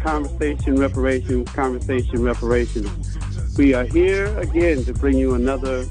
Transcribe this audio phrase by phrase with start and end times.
[0.00, 3.18] Conversation reparations, conversation reparations.
[3.58, 5.84] We are here again to bring you another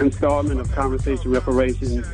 [0.00, 2.06] installment of Conversation Reparations.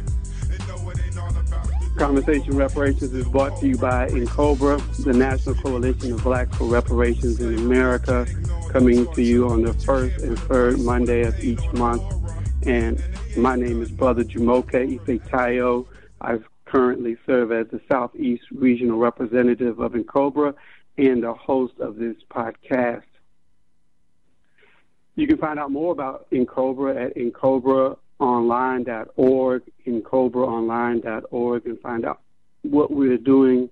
[1.96, 7.41] Conversation Reparations is brought to you by N'COBRA, the National Coalition of Blacks for Reparations
[7.41, 8.26] in America,
[8.70, 12.03] coming to you on the first and third Monday of each month.
[12.66, 13.03] And
[13.36, 15.86] my name is Brother Jumoke Ifetayo.
[16.20, 16.38] I
[16.70, 20.54] currently serve as the Southeast Regional Representative of N'COBRA
[20.98, 23.03] and the host of this podcast.
[25.16, 32.20] You can find out more about N'COBRA at ncobraonline.org, ncobraonline.org, and find out
[32.62, 33.69] what we're doing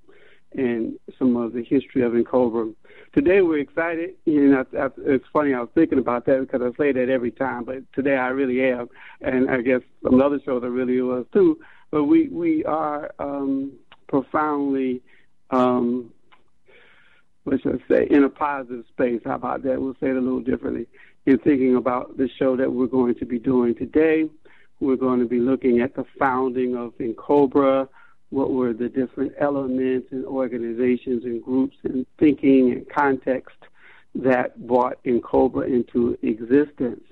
[0.53, 2.75] and some of the history of N'COBRA.
[3.14, 4.14] Today we're excited.
[4.26, 5.54] and I- I- it's funny.
[5.54, 8.62] I was thinking about that because I say that every time, but today I really
[8.62, 8.88] am,
[9.20, 11.58] and I guess some other shows I really was too.
[11.91, 13.72] But we we are um,
[14.09, 15.03] profoundly,
[15.50, 16.12] um,
[17.44, 19.21] what should I say, in a positive space.
[19.25, 19.81] How about that?
[19.81, 20.87] We'll say it a little differently.
[21.26, 24.28] In thinking about the show that we're going to be doing today,
[24.81, 27.88] we're going to be looking at the founding of N'COBRA,
[28.31, 33.56] what were the different elements and organizations and groups and thinking and context
[34.15, 37.05] that brought N'COBRA into existence.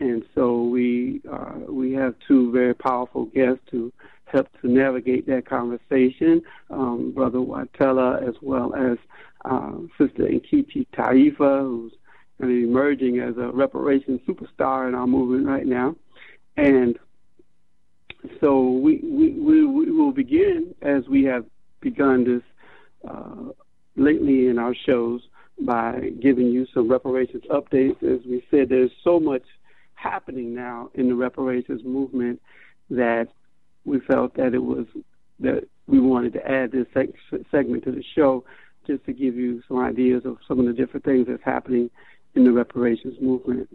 [0.00, 3.92] And so we uh, we have two very powerful guests to
[4.26, 8.98] help to navigate that conversation, um, Brother Watella as well as
[9.44, 11.92] uh, Sister Nkechi Taifa, who's
[12.40, 15.94] emerging as a reparations superstar in our movement right now.
[16.56, 16.98] And
[18.40, 21.44] so we, we, we, we will begin as we have
[21.80, 22.42] begun this
[23.08, 23.50] uh,
[23.96, 25.20] lately in our shows
[25.60, 28.02] by giving you some reparations updates.
[28.02, 29.42] As we said, there's so much
[30.04, 32.40] happening now in the reparations movement
[32.90, 33.28] that
[33.84, 34.86] we felt that it was
[35.40, 37.14] that we wanted to add this seg-
[37.50, 38.44] segment to the show
[38.86, 41.90] just to give you some ideas of some of the different things that's happening
[42.34, 43.68] in the reparations movement.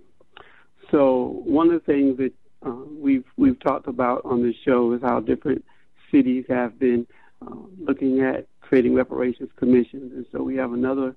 [0.92, 2.34] So one of the things that
[2.66, 5.64] uh, we've we've talked about on this show is how different
[6.12, 7.06] cities have been
[7.46, 11.16] uh, looking at creating reparations commissions, and so we have another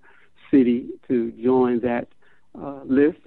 [0.51, 2.09] city to join that
[2.61, 3.19] uh, list.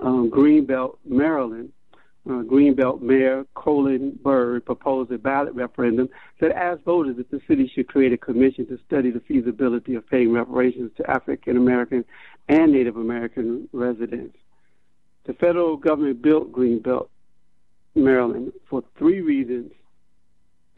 [0.00, 1.72] Um, Greenbelt, Maryland,
[2.26, 6.08] uh, Greenbelt Mayor Colin Byrd proposed a ballot referendum
[6.40, 10.06] that asked voters if the city should create a commission to study the feasibility of
[10.08, 12.04] paying reparations to African American
[12.48, 14.36] and Native American residents.
[15.24, 17.08] The federal government built Greenbelt,
[17.94, 19.72] Maryland, for three reasons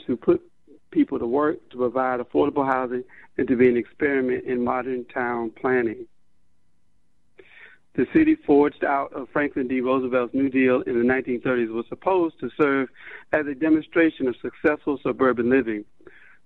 [0.07, 0.43] to put
[0.91, 3.05] people to work, to provide affordable housing,
[3.39, 6.07] and to be an experiment in modern town planning.
[7.95, 9.81] The city forged out of Franklin D.
[9.81, 12.89] Roosevelt's New Deal in the 1930s was supposed to serve
[13.33, 15.85] as a demonstration of successful suburban living.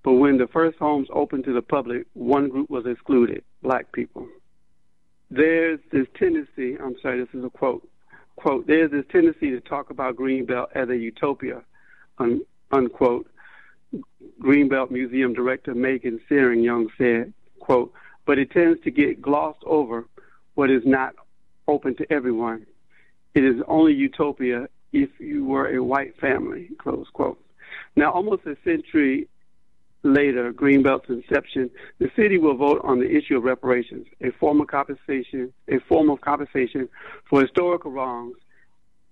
[0.03, 4.27] But when the first homes opened to the public, one group was excluded black people.
[5.31, 7.87] there's this tendency, I'm sorry, this is a quote,
[8.37, 11.63] quote, there's this tendency to talk about Greenbelt as a utopia,
[12.19, 13.29] un, unquote.
[14.41, 17.93] Greenbelt Museum Director Megan Searing Young said, quote,
[18.27, 20.07] but it tends to get glossed over
[20.55, 21.15] what is not
[21.69, 22.67] open to everyone.
[23.35, 27.41] It is only utopia if you were a white family, close quote.
[27.97, 29.29] Now, almost a century
[30.03, 34.69] later, Greenbelt's inception, the city will vote on the issue of reparations, a form of
[34.69, 36.89] compensation, a form of compensation
[37.29, 38.37] for historical wrongs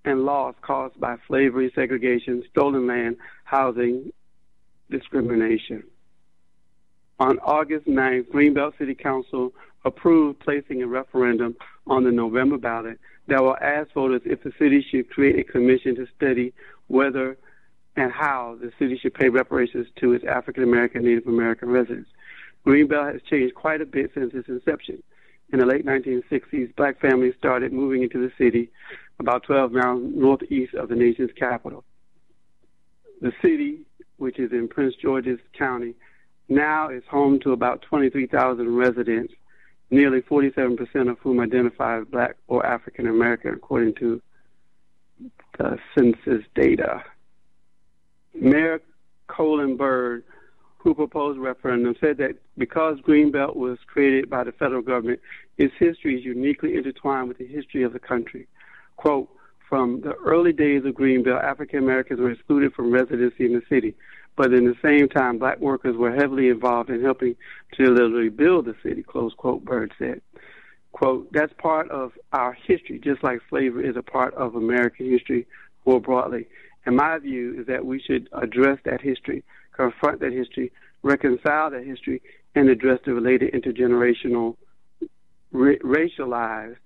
[0.04, 4.12] and loss caused by slavery, segregation, stolen land, housing,
[4.90, 5.82] discrimination.
[7.19, 9.52] On August 9th, Greenbelt City Council
[9.84, 11.56] approved placing a referendum
[11.87, 12.99] on the November ballot
[13.29, 16.52] that will ask voters if the city should create a commission to study
[16.88, 17.37] whether
[17.96, 22.08] and how the city should pay reparations to its African American Native American residents.
[22.67, 25.02] Greenbelt has changed quite a bit since its inception.
[25.52, 28.70] In the late 1960s, black families started moving into the city
[29.19, 31.85] about 12 miles northeast of the nation's capital.
[33.20, 33.81] The city,
[34.17, 35.94] which is in Prince George's County,
[36.49, 39.35] now is home to about 23,000 residents,
[39.93, 44.21] nearly 47% of whom identify as black or African American, according to
[45.59, 47.05] the census data.
[48.35, 48.81] Mayor
[49.29, 50.25] Colin Byrd,
[50.79, 55.21] who proposed referendum, said that because Greenbelt was created by the federal government,
[55.59, 58.49] its history is uniquely intertwined with the history of the country.
[58.97, 59.29] Quote,
[59.69, 63.95] from the early days of Greenbelt, African Americans were excluded from residency in the city,
[64.37, 67.37] but in the same time, black workers were heavily involved in helping
[67.75, 70.20] to literally build the city, close quote, Byrd said.
[70.93, 75.46] Quote, that's part of our history, just like slavery is a part of American history
[75.87, 76.46] more broadly.
[76.84, 81.85] And my view is that we should address that history, confront that history, reconcile that
[81.85, 82.23] history,
[82.55, 84.56] and address the related intergenerational,
[85.50, 86.76] ra- racialized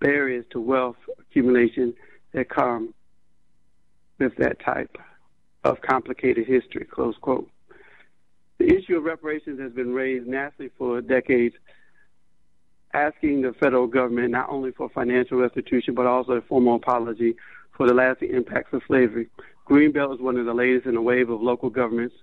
[0.00, 1.94] barriers to wealth accumulation
[2.32, 2.92] that come
[4.18, 4.96] with that type
[5.64, 7.48] of complicated history, close quote.
[8.58, 11.54] The issue of reparations has been raised nationally for decades,
[12.92, 17.34] asking the federal government not only for financial restitution, but also a formal apology
[17.76, 19.28] for the lasting impacts of slavery.
[19.68, 22.14] Greenbelt is one of the latest in a wave of local governments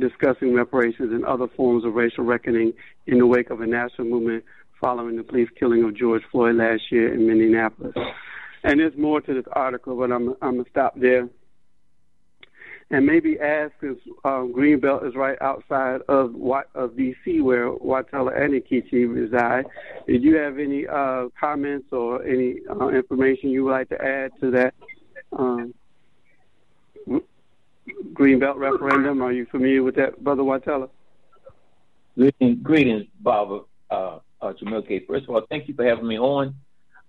[0.00, 2.72] discussing reparations and other forms of racial reckoning
[3.06, 4.44] in the wake of a national movement
[4.80, 7.94] following the police killing of George Floyd last year in Minneapolis.
[8.62, 11.28] And there's more to this article, but I'm, I'm going to stop there
[12.90, 16.34] and maybe ask because um, Greenbelt is right outside of
[16.74, 19.66] of DC where Wachtella and Nkechi reside.
[20.06, 24.32] Did you have any uh, comments or any uh, information you would like to add
[24.40, 24.74] to that
[25.38, 25.74] um,
[28.14, 29.22] Greenbelt referendum?
[29.22, 30.88] Are you familiar with that, Brother Wachtella?
[32.16, 35.06] Greetings, greetings Bob uh, uh, Jumoke.
[35.06, 36.54] First of all, thank you for having me on.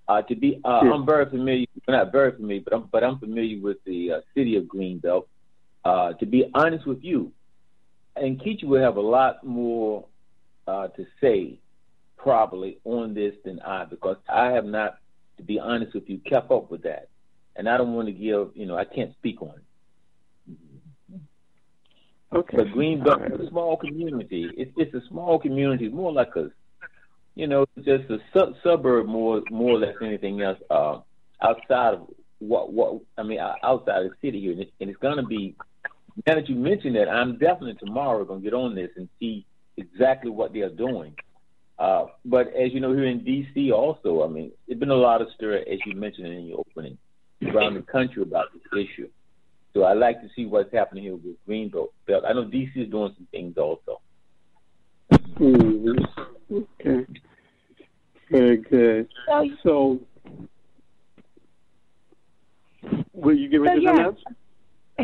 [0.08, 3.62] Uh, to be, uh, I'm very familiar, not very familiar, but I'm, but I'm familiar
[3.62, 5.26] with the uh, city of Greenbelt.
[5.84, 7.32] Uh, to be honest with you,
[8.18, 10.06] Nkechi will have a lot more
[10.68, 11.60] uh, to say
[12.18, 14.98] probably on this than I because I have not,
[15.38, 17.08] to be honest with you, kept up with that,
[17.56, 19.64] and I don't want to give, you know, I can't speak on it.
[22.32, 22.58] Okay.
[22.58, 23.32] But Greenbelt right.
[23.32, 24.52] is a small community.
[24.56, 26.52] It's it's a small community, more like a,
[27.34, 30.60] you know, just a su- suburb more more or less anything else.
[30.70, 31.00] Uh,
[31.42, 35.00] outside of what what I mean, outside of the city here, and it's, and it's
[35.00, 35.56] going to be
[36.28, 39.46] now that you mentioned that, I'm definitely tomorrow going to get on this and see
[39.78, 41.16] exactly what they are doing.
[41.78, 43.72] Uh, but as you know, here in D.C.
[43.72, 46.98] also, I mean, there's been a lot of stir, as you mentioned in your opening,
[47.48, 49.08] around the country about this issue.
[49.74, 51.90] So I like to see what's happening here with Greenbelt.
[52.06, 52.26] Belt.
[52.28, 52.82] I know D.C.
[52.82, 54.02] is doing some things also.
[55.12, 56.58] Mm-hmm.
[56.82, 57.06] Okay.
[58.30, 59.08] Very good.
[59.64, 60.00] So,
[63.14, 64.34] will you give me so, this yeah.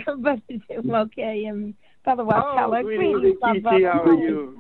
[0.18, 1.74] but okay, and
[2.04, 4.60] Brother Wachtella, oh, greetings, greetings, How are you?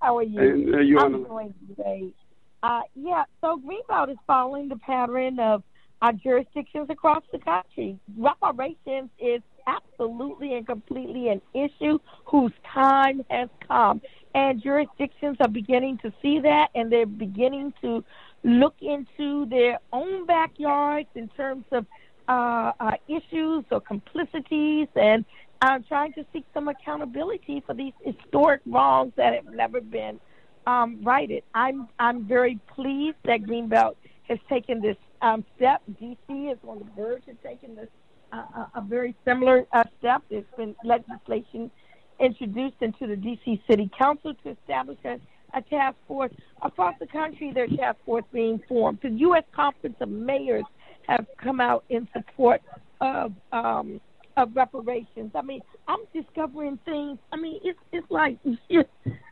[0.00, 0.40] How are you?
[0.40, 2.14] And, uh, you I'm on doing great.
[2.62, 5.62] Uh, yeah, so Greenbelt is following the pattern of
[6.00, 7.98] our jurisdictions across the country.
[8.16, 14.00] Reparations is absolutely and completely an issue whose time has come.
[14.34, 18.04] And jurisdictions are beginning to see that, and they're beginning to
[18.44, 21.86] look into their own backyards in terms of
[22.32, 25.24] uh, uh, issues or complicities, and
[25.60, 30.18] I'm trying to seek some accountability for these historic wrongs that have never been
[30.66, 31.42] um, righted.
[31.54, 33.96] I'm I'm very pleased that Greenbelt
[34.28, 35.82] has taken this um, step.
[36.00, 37.88] DC is on the verge of taking this
[38.32, 40.22] uh, a very similar uh, step.
[40.30, 41.70] There's been legislation
[42.18, 45.20] introduced into the DC City Council to establish a,
[45.52, 47.52] a task force across the country.
[47.52, 49.00] There's task force being formed.
[49.02, 49.44] The U.S.
[49.54, 50.64] Conference of Mayors
[51.06, 52.60] have come out in support
[53.00, 54.00] of um,
[54.36, 55.30] of reparations.
[55.34, 57.18] I mean, I'm discovering things.
[57.32, 58.84] I mean, it's it's like you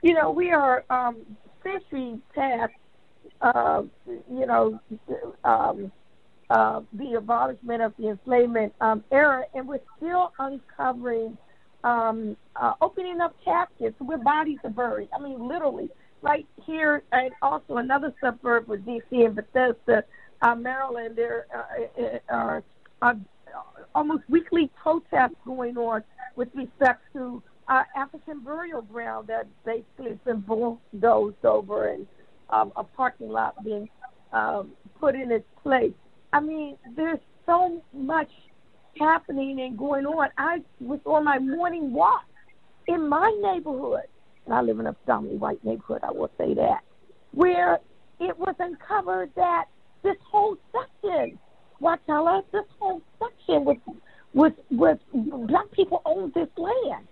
[0.02, 1.18] know we are um,
[1.62, 2.72] centuries past
[3.40, 4.80] uh, you know
[5.44, 5.90] um,
[6.50, 11.38] uh, the abolishment of the enslavement um, era, and we're still uncovering,
[11.84, 15.08] um, uh, opening up caskets where bodies are buried.
[15.16, 15.88] I mean, literally,
[16.22, 19.22] right here, and also another suburb of D.C.
[19.22, 20.02] and Bethesda,
[20.42, 22.62] uh, Maryland, there uh, are
[23.02, 23.14] uh,
[23.94, 26.02] almost weekly protests going on
[26.36, 32.06] with respect to uh, African burial ground that basically has been bulldozed over and
[32.50, 33.88] um, a parking lot being
[34.32, 35.92] um, put in its place.
[36.32, 38.30] I mean, there's so much
[38.98, 40.30] happening and going on.
[40.36, 42.24] I was on my morning walk
[42.86, 44.06] in my neighborhood,
[44.46, 46.80] and I live in a predominantly white neighborhood, I will say that,
[47.32, 47.78] where
[48.18, 49.66] it was uncovered that
[50.02, 51.38] this whole section,
[51.80, 53.76] Watala, this whole section was
[54.32, 57.06] was was black people owned this land.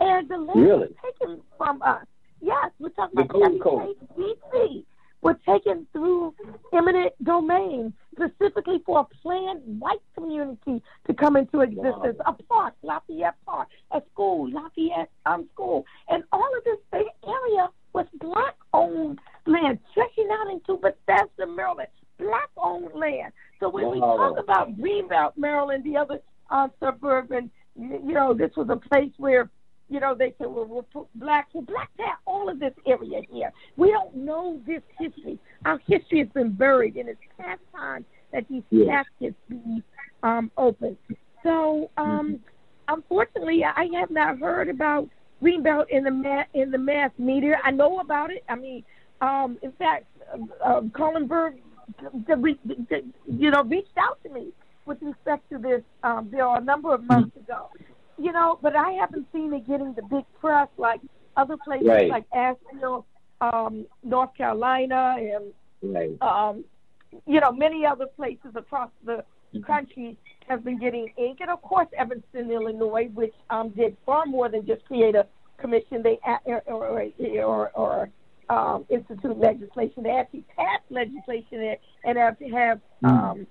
[0.00, 0.88] And the land really?
[0.88, 2.04] was taken from us.
[2.40, 4.84] Yes, we're talking the about DC
[5.20, 6.34] were taken through
[6.72, 12.18] eminent domain specifically for a planned white community to come into existence.
[12.18, 12.36] Wow.
[12.38, 15.84] A park, Lafayette Park, a school, Lafayette um, School.
[16.08, 21.88] And all of this area was black owned land stretching out into Bethesda, Maryland.
[22.18, 23.32] Black owned land.
[23.60, 23.92] So when wow.
[23.92, 26.20] we talk about Greenbelt, Maryland, the other
[26.50, 29.50] uh, suburban, you know, this was a place where
[29.88, 33.22] you know, they said, well, we'll put blacks, well, black hat, all of this area
[33.32, 33.50] here.
[33.76, 35.38] We don't know this history.
[35.64, 39.06] Our history has been buried, and it's past time that these yes.
[39.20, 39.82] caskets be
[40.22, 40.96] um, open.
[41.42, 42.94] So, um, mm-hmm.
[42.94, 45.08] unfortunately, I have not heard about
[45.42, 47.56] Greenbelt in the ma- in the mass media.
[47.64, 48.44] I know about it.
[48.48, 48.84] I mean,
[49.20, 51.26] um, in fact, uh, uh, Colin
[53.26, 54.48] You know, reached out to me
[54.86, 57.50] with respect to this um, bill a number of months mm-hmm.
[57.52, 57.68] ago
[58.18, 61.00] you know, but I haven't seen it getting the big press like
[61.36, 62.08] other places right.
[62.08, 63.06] like Asheville,
[63.40, 65.52] um, North Carolina, and
[65.94, 66.20] right.
[66.20, 66.64] um,
[67.26, 69.62] you know, many other places across the mm-hmm.
[69.62, 70.16] country
[70.48, 74.66] have been getting ink, and of course, Evanston, Illinois, which um, did far more than
[74.66, 75.26] just create a
[75.58, 76.02] commission.
[76.02, 77.10] They or or,
[77.44, 78.10] or, or
[78.48, 80.02] um, institute legislation.
[80.02, 83.06] They actually passed legislation and have have mm-hmm.
[83.06, 83.46] um,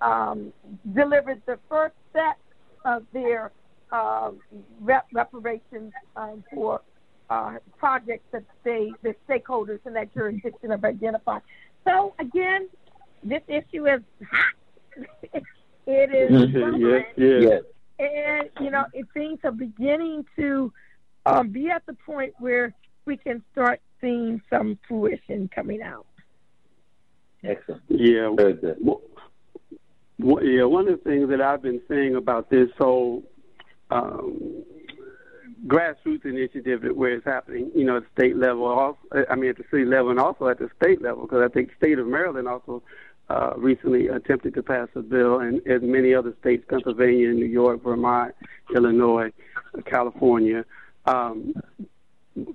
[0.00, 0.52] um,
[0.94, 2.38] delivered the first set
[2.84, 3.50] of their
[3.90, 4.30] uh,
[4.80, 6.80] rep- reparations um, for
[7.30, 11.42] uh, projects that they, the stakeholders in that jurisdiction have identified.
[11.84, 12.68] So again,
[13.22, 14.00] this issue is
[14.30, 14.54] hot.
[15.86, 16.50] it is
[16.80, 17.62] yes, yes.
[17.98, 20.72] and you know, it, things are beginning to
[21.26, 22.74] um, be at the point where
[23.04, 26.06] we can start seeing some fruition coming out.
[27.44, 27.82] Excellent.
[27.88, 28.34] Yeah.
[28.36, 28.78] Very good.
[28.80, 33.22] Well, yeah, one of the things that I've been saying about this whole
[33.90, 34.64] um,
[35.66, 38.98] grassroots initiative where it's happening, you know, at the state level, also,
[39.30, 41.68] I mean, at the city level and also at the state level, because I think
[41.68, 42.82] the state of Maryland also
[43.28, 47.82] uh, recently attempted to pass a bill, and, as many other states, Pennsylvania, New York,
[47.82, 48.34] Vermont,
[48.74, 49.32] Illinois,
[49.84, 50.64] California,
[51.06, 51.52] um,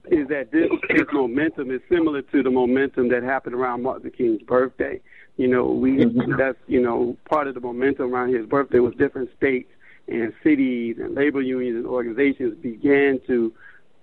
[0.10, 4.16] is that this, this momentum is similar to the momentum that happened around Martin Luther
[4.16, 5.02] King's birthday.
[5.38, 6.38] You know, we mm-hmm.
[6.38, 9.72] that's you know part of the momentum around his birthday was different states
[10.08, 13.54] and cities and labor unions and organizations began to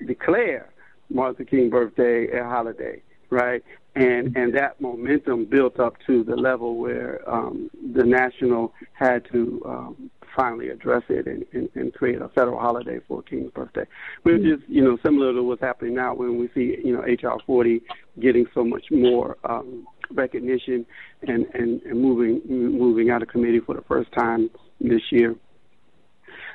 [0.06, 0.70] declare
[1.11, 3.62] Martin Luther King birthday a holiday, right?
[3.94, 9.62] And and that momentum built up to the level where um, the national had to
[9.66, 13.85] um, finally address it and, and, and create a federal holiday for King's birthday,
[14.23, 17.40] which is you know similar to what's happening now when we see you know HR
[17.45, 17.83] 40
[18.21, 20.87] getting so much more um, recognition
[21.26, 24.49] and, and, and moving moving out of committee for the first time
[24.80, 25.35] this year.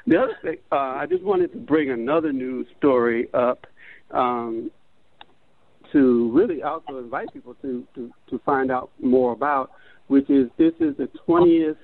[0.08, 3.68] The other thing, uh, I just wanted to bring another news story up
[4.12, 4.72] um,
[5.92, 9.72] to really also invite people to, to, to find out more about,
[10.08, 11.78] which is this is the 20th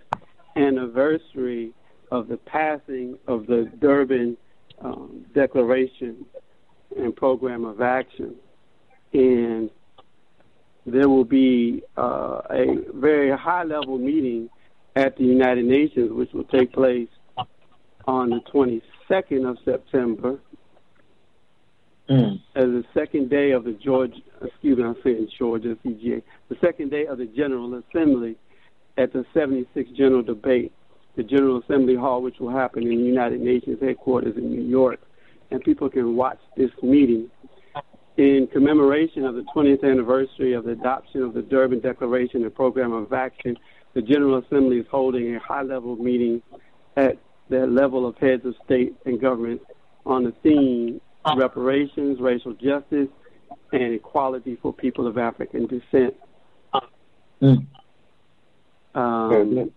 [0.56, 1.74] anniversary
[2.12, 4.38] of the passing of the Durban
[4.82, 6.26] um, Declaration
[6.98, 8.36] and Program of Action.
[9.14, 9.70] And
[10.86, 14.50] there will be uh, a very high level meeting
[14.96, 17.10] at the United Nations, which will take place
[18.08, 20.40] on the 22nd of September
[22.10, 22.42] mm.
[22.56, 26.90] as the second day of the George, excuse me, I'm saying Georgia, CGA, the second
[26.90, 28.36] day of the General Assembly
[28.98, 30.74] at the 76th General Debate,
[31.20, 35.02] the General Assembly Hall, which will happen in the United Nations headquarters in New York.
[35.52, 37.30] And people can watch this meeting
[38.16, 42.94] in commemoration of the 20th anniversary of the adoption of the Durban Declaration and Program
[42.94, 43.58] of Action,
[43.96, 46.42] the General Assembly is holding a high level meeting
[46.96, 47.18] at
[47.50, 49.62] the level of heads of state and government
[50.06, 51.02] on the theme
[51.36, 53.10] reparations, racial justice,
[53.74, 56.16] and equality for people of African descent.
[57.42, 57.68] Mm.
[58.96, 59.72] Um,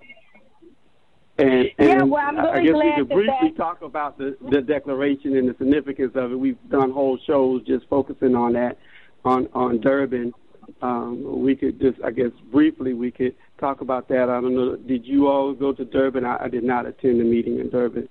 [1.43, 4.37] and, and Yeah, well, I'm I really guess we could briefly that- talk about the,
[4.51, 6.37] the declaration and the significance of it.
[6.37, 8.79] We've done whole shows just focusing on that,
[9.25, 10.33] on on Durban.
[10.81, 14.31] Um, we could just, I guess, briefly we could talk about that.
[14.31, 14.77] I don't know.
[14.77, 16.25] Did you all go to Durban?
[16.25, 18.09] I, I did not attend the meeting in Durban.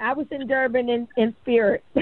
[0.00, 1.84] I was in Durban in, in spirit.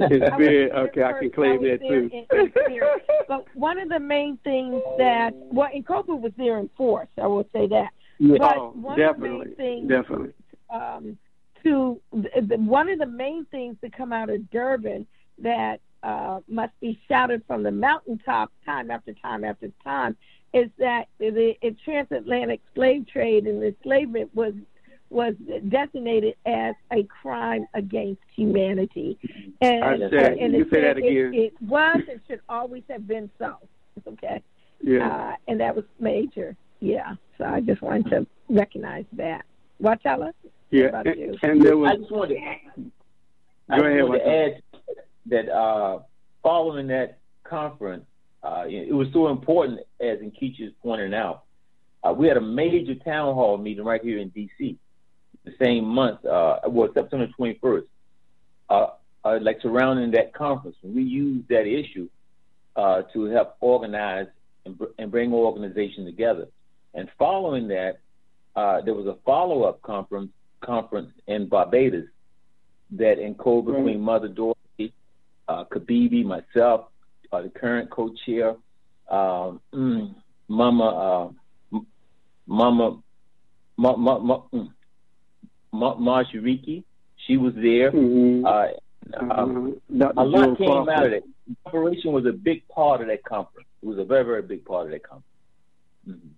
[0.00, 2.10] In spirit, okay, I can claim was that too.
[2.12, 3.06] In, in spirit.
[3.28, 7.46] but one of the main things that, well, N'COBRA was there in force, I will
[7.52, 7.90] say that.
[8.20, 10.32] But oh, one of the definitely, main things definitely.
[10.70, 11.18] um,
[11.64, 15.06] to the, the, one of the main things that come out of Durban
[15.38, 20.16] that uh, must be shouted from the mountaintop time after time after time
[20.52, 24.54] is that the, the transatlantic slave trade and enslavement was
[25.10, 25.34] was
[25.68, 29.16] designated as a crime against humanity.
[29.60, 31.32] And, I said- and you it, say that again.
[31.32, 33.56] It, it was and should always have been so.
[34.08, 34.42] Okay.
[34.82, 35.06] Yeah.
[35.08, 36.56] Uh, and that was major.
[36.80, 37.14] Yeah.
[37.38, 39.44] So I just wanted to recognize that.
[39.82, 40.32] Watchala?
[40.70, 40.84] yeah.
[40.86, 41.36] about And, you?
[41.42, 42.40] and there I just wanted to,
[43.68, 44.62] I Go just ahead, wanted to add
[45.26, 45.98] that uh,
[46.42, 48.04] following that conference,
[48.42, 51.44] uh, it was so important, as Nkechi is pointing out.
[52.02, 54.76] Uh, we had a major town hall meeting right here in D.C.
[55.44, 57.84] the same month, uh, well, September 21st,
[58.68, 58.86] uh,
[59.24, 60.76] uh, like surrounding that conference.
[60.82, 62.08] We used that issue
[62.76, 64.26] uh, to help organize
[64.66, 66.48] and, br- and bring organizations together.
[66.94, 67.98] And following that,
[68.56, 72.06] uh, there was a follow-up conference conference in Barbados
[72.92, 73.76] that encoded Right.
[73.76, 74.94] between Mother Dorothy,
[75.46, 76.88] uh, Kibibi, myself,
[77.32, 78.56] uh, the current co-chair,
[79.10, 80.14] um, mm,
[80.48, 81.32] Mama,
[81.72, 81.78] uh,
[82.46, 83.02] Mama,
[83.76, 84.72] Ma, Ma, Ma, mm,
[85.72, 86.84] Ma, Marshiriki.
[87.16, 87.90] She was there.
[87.92, 88.44] Mhm.
[88.44, 88.72] Uh,
[89.12, 90.14] Uh, Dr.
[90.16, 91.24] a lot came out of it.
[91.62, 93.68] Preparation was a big part of that conference.
[93.82, 95.26] It was a very, very big part of that conference.
[96.08, 96.30] Mhm.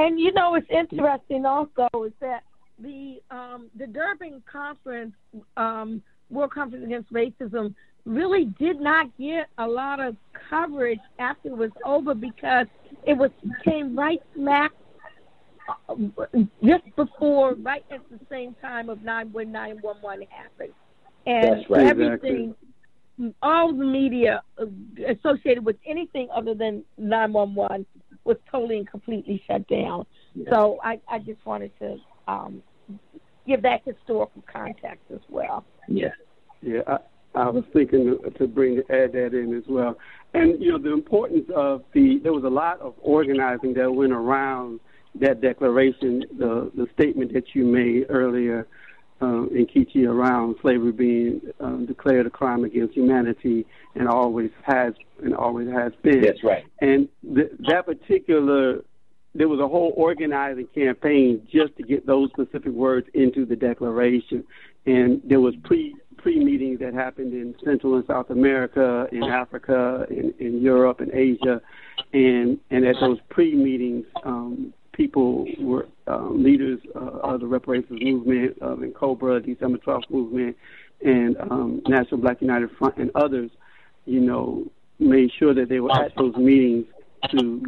[0.00, 2.42] And you know, it's interesting also is that
[2.78, 5.12] the um, the Durban conference,
[5.58, 7.74] um, World Conference Against Racism,
[8.06, 10.16] really did not get a lot of
[10.48, 12.66] coverage after it was over because
[13.06, 13.30] it was
[13.62, 14.72] came right smack
[15.90, 15.94] uh,
[16.64, 20.72] just before, right at the same time of nine when nine one one happened,
[21.26, 21.86] and right.
[21.86, 22.54] everything.
[23.42, 24.64] All the media uh,
[25.06, 27.84] associated with anything other than 911
[28.24, 30.06] was totally and completely shut down.
[30.50, 31.96] So I, I just wanted to
[32.28, 32.62] um,
[33.46, 35.64] give that historical context as well.
[35.88, 36.12] Yes.
[36.62, 36.98] Yeah, I,
[37.34, 39.96] I was thinking to, to bring add that in as well.
[40.34, 44.12] And you know the importance of the there was a lot of organizing that went
[44.12, 44.80] around
[45.16, 48.66] that declaration, the the statement that you made earlier
[49.20, 55.34] um, Nkechi around slavery being um, declared a crime against humanity and always has and
[55.34, 56.22] always has been.
[56.22, 56.64] That's right.
[56.80, 58.82] And th- that particular,
[59.34, 64.44] there was a whole organizing campaign just to get those specific words into the declaration.
[64.86, 70.06] And there was pre pre meetings that happened in Central and South America, in Africa,
[70.10, 71.60] in, in Europe, and Asia.
[72.12, 77.98] And and at those pre meetings, um, people were um, leaders uh, of the reparations
[78.02, 80.54] movement, N'COBRA, December 12th movement,
[81.02, 83.50] and um, National Black United Front, and others.
[84.04, 84.66] You know,
[84.98, 86.84] made sure that they were at those meetings
[87.30, 87.62] to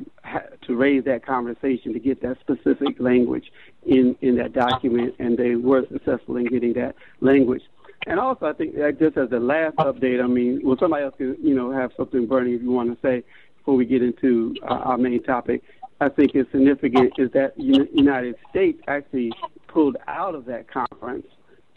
[0.66, 3.50] to raise that conversation to get that specific language
[3.86, 7.62] in in that document, and they were successful in getting that language.
[8.06, 11.14] And also, I think that just as the last update, I mean, well, somebody else
[11.16, 13.24] can you know have something burning if you want to say
[13.56, 15.62] before we get into uh, our main topic.
[16.02, 19.32] I think is significant is that the United States actually
[19.68, 21.26] pulled out of that conference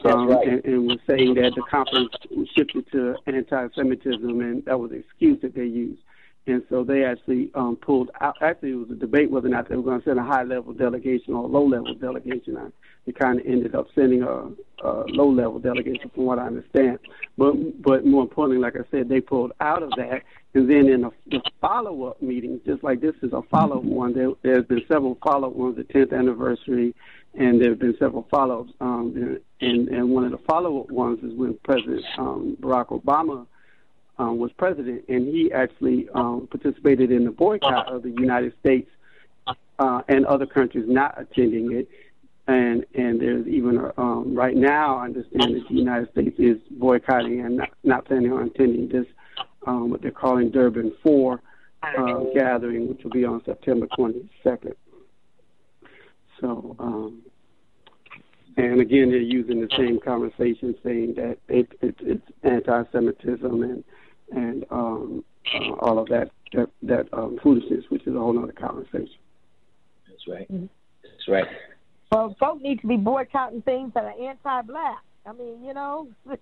[0.03, 0.47] um, right.
[0.47, 2.09] and, and was saying that the conference
[2.55, 6.01] shifted to anti-Semitism, and that was the excuse that they used.
[6.47, 8.35] And so they actually um, pulled out.
[8.41, 10.73] Actually, it was a debate whether or not they were going to send a high-level
[10.73, 12.55] delegation or a low-level delegation.
[12.55, 12.67] I,
[13.05, 14.51] they kind of ended up sending a,
[14.87, 16.99] a low-level delegation, from what I understand.
[17.37, 20.21] But but more importantly, like I said, they pulled out of that.
[20.53, 24.29] And then in a, the follow-up meetings, just like this is a follow-up one, there,
[24.43, 26.93] there's been several follow-up ones, the 10th anniversary,
[27.33, 28.71] and there have been several follow-ups.
[28.79, 33.47] Um, and, and one of the follow-up ones is when President um, Barack Obama
[34.17, 38.89] um, was president, and he actually um, participated in the boycott of the United States
[39.79, 41.87] uh, and other countries not attending it.
[42.47, 47.41] and and there's even um, right now I understand that the United States is boycotting
[47.41, 49.05] and not, not planning on attending this
[49.67, 51.41] um, what they're calling Durban Four
[51.83, 54.73] uh, gathering, which will be on September 22nd.
[56.39, 57.21] So, um,
[58.57, 63.83] and again, they're using the same conversation, saying that it, it, it's anti-Semitism and
[64.31, 68.53] and um, uh, all of that that, that um, foolishness, which is a whole other
[68.53, 69.09] conversation.
[70.07, 70.51] That's right.
[70.51, 70.65] Mm-hmm.
[71.03, 71.45] That's right.
[72.11, 75.03] Well, folks need to be boycotting things that are anti-black.
[75.25, 76.37] I mean, you know, the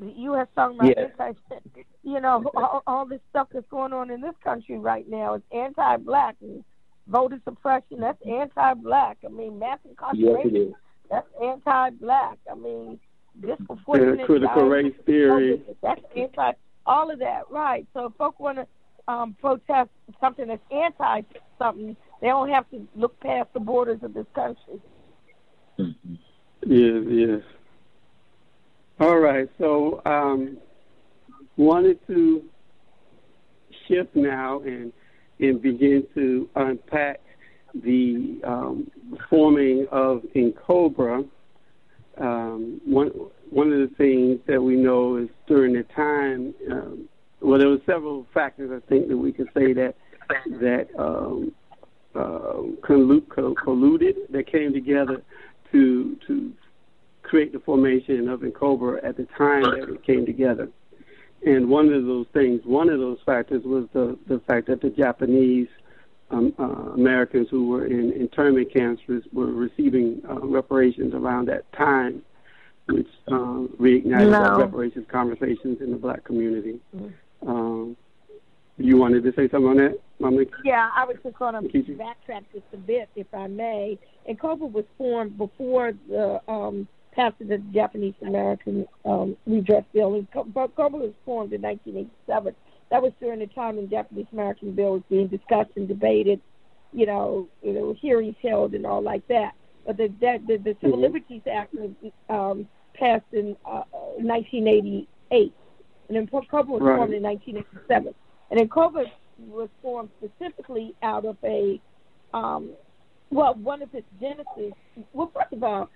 [0.00, 0.46] U.S.
[0.54, 1.10] talking about yes.
[1.18, 1.38] anti,
[2.02, 5.42] you know, all, all this stuff that's going on in this country right now is
[5.52, 6.64] anti-black and
[7.08, 8.00] voter suppression.
[8.00, 9.18] That's anti-black.
[9.24, 10.54] I mean, mass incarceration.
[10.54, 10.74] Yes,
[11.10, 12.38] that's anti-black.
[12.50, 13.00] I mean,
[13.40, 14.20] disproportionate.
[14.20, 15.62] Yeah, critical race theory.
[15.82, 16.52] That's anti.
[16.88, 17.86] All of that, right?
[17.92, 21.20] So if folks want to um, protest something that's anti
[21.58, 24.80] something, they don't have to look past the borders of this country.
[25.78, 26.14] Mm-hmm.
[26.66, 27.40] Yes, yes.
[29.00, 30.56] All right, so um,
[31.56, 32.42] wanted to
[33.86, 34.92] shift now and
[35.40, 37.20] and begin to unpack
[37.74, 38.90] the um,
[39.30, 41.28] forming of N'COBRA.
[42.16, 43.12] Um, one
[43.50, 47.08] one of the things that we know is during the time, um,
[47.40, 49.94] well, there were several factors I think that we could say that
[50.60, 51.52] that um,
[52.14, 55.22] uh, colluded that came together
[55.72, 56.52] to to
[57.22, 60.68] create the formation of N'COBRA at the time that it came together.
[61.44, 64.90] And one of those things, one of those factors was the, the fact that the
[64.90, 65.68] Japanese
[66.30, 72.22] um, uh, Americans who were in internment camps were receiving uh, reparations around that time,
[72.88, 74.58] which um, reignited no.
[74.58, 76.80] reparations conversations in the black community.
[76.96, 77.48] Mm-hmm.
[77.48, 77.96] Um,
[78.78, 80.42] you wanted to say something on that, Mama?
[80.64, 83.98] Yeah, I was just going to backtrack just a bit, if I may.
[84.28, 90.24] N'COBRA was formed before the um, of the Japanese American um, redress bill.
[90.32, 92.54] N'COBRA was formed in 1987.
[92.90, 96.40] That was during the time when Japanese American bill was being discussed and debated.
[96.92, 99.52] You know, there were hearings held and all like that.
[99.84, 101.02] But the the, the, the Civil mm-hmm.
[101.02, 101.90] Liberties Act was
[102.28, 103.82] um, passed in uh,
[104.16, 105.52] 1988,
[106.08, 106.96] and then COBRA was right.
[106.96, 108.14] formed in 1987.
[108.50, 109.06] And then COBRA
[109.38, 111.80] was formed specifically out of a
[112.34, 112.70] um,
[113.30, 114.72] well, one of its genesis.
[115.12, 115.90] Well, first of all,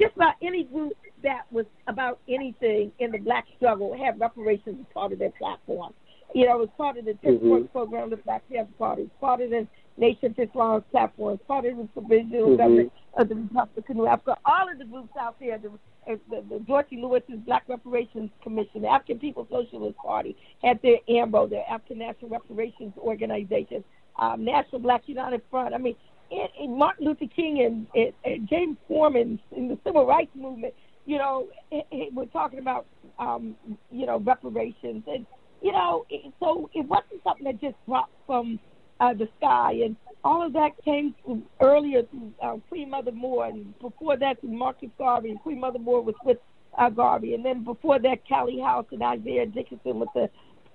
[0.00, 4.86] just about any group that was about anything in the black struggle had reparations as
[4.94, 5.92] part of their platform.
[6.34, 7.66] You know, it was part of the Force mm-hmm.
[7.66, 11.76] program of the Black Panther Party, part of the Nation of Islam's platform, part of
[11.76, 12.56] the provisional mm-hmm.
[12.56, 14.36] government of the Republic of Africa.
[14.44, 15.70] All of the groups out there, the,
[16.06, 21.48] the, the George Lewis's Black Reparations Commission, the African People's Socialist Party, had their AMBO,
[21.48, 23.84] their African National Reparations Organization,
[24.18, 25.74] um, National Black United Front.
[25.74, 25.96] I mean,
[26.30, 30.74] and, and Martin Luther King and, and, and James Forman in the civil rights movement,
[31.04, 32.86] you know, it, it, we're talking about,
[33.18, 33.54] um,
[33.90, 35.04] you know, reparations.
[35.06, 35.26] And,
[35.62, 38.58] you know, it, so it wasn't something that just dropped from
[39.00, 39.72] uh, the sky.
[39.84, 41.14] And all of that came
[41.60, 43.46] earlier through uh, Queen Mother Moore.
[43.46, 45.30] And before that, through Marcus Garvey.
[45.30, 46.38] And Queen Mother Moore was with
[46.78, 47.34] uh, Garvey.
[47.34, 50.28] And then before that, Callie House and Isaiah Dickerson with the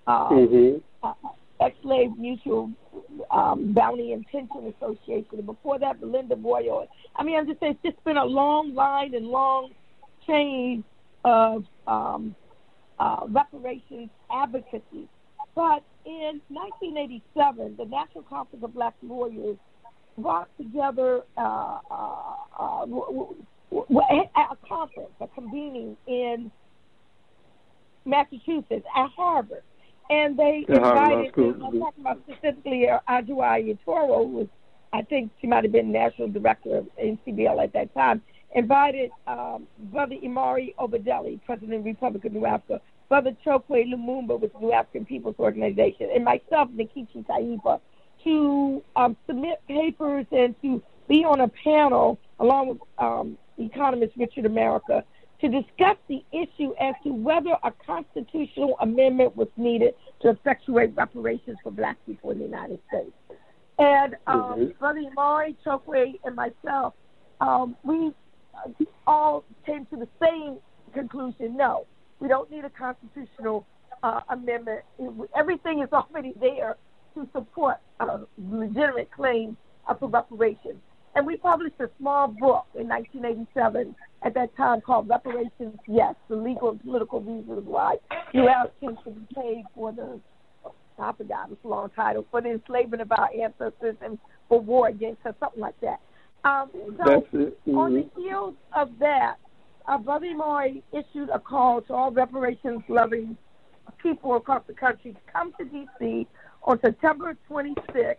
[0.07, 0.77] uh, mm-hmm.
[1.03, 1.13] uh,
[1.60, 2.71] ex-slave mutual
[3.29, 5.27] um, bounty and pension association.
[5.34, 6.88] And before that, Belinda Royall.
[7.15, 9.71] I mean, I'm just saying it's just been a long line and long
[10.25, 10.84] chain
[11.23, 12.36] of um,
[12.99, 15.07] uh, reparations advocacy.
[15.55, 19.58] But in 1987, the National Conference of Black Lawyers
[20.18, 22.86] brought together uh, uh, uh,
[23.72, 26.52] a conference, a convening in
[28.06, 29.64] Massachusetts at Harvard.
[30.10, 34.48] And they the invited, I'm talking about specifically uh, Adjoa Aiyetoro, who was,
[34.92, 38.22] I think she might have been national director of NCBL at that time,
[38.54, 44.39] invited um, Brother Imari Obadele, President of the Republic of New Africa, Brother Chokwe Lumumba
[44.39, 47.82] with the New African People's Organization, and myself, Nkechi Taifa,
[48.24, 54.45] to um, submit papers and to be on a panel along with um, economist Richard
[54.45, 55.04] America
[55.41, 61.58] to discuss the issue as to whether a constitutional amendment was needed to effectuate reparations
[61.62, 63.12] for black people in the United States.
[63.78, 64.80] And um, mm-hmm.
[64.80, 66.93] Brother Imari, Chokwe, and myself,
[67.41, 68.13] um, we
[69.06, 70.60] all came to the same
[70.93, 71.88] conclusion no,
[72.21, 73.65] we don't need a constitutional
[74.03, 74.81] uh, amendment.
[75.36, 76.77] Everything is already there
[77.15, 79.57] to support a legitimate claim
[79.99, 80.79] for reparations.
[81.15, 86.38] And we published a small book in 1987 at that time called Reparations Yes, the
[86.38, 87.95] Legal and Political Reasons Why
[88.34, 88.67] U.S.
[88.79, 90.19] Can be paid for the,
[90.97, 94.88] I forgot, it's a long title, for the enslavement of our ancestors and for war
[94.88, 95.99] against us, something like that.
[96.45, 97.65] Um, so That's it.
[97.67, 97.77] Mhm.
[97.77, 99.36] on the heels of that,
[99.88, 103.38] uh, Brother Moy issued a call to all reparations-loving
[104.02, 106.28] people across the country to come to D.C.
[106.63, 108.15] on September 26th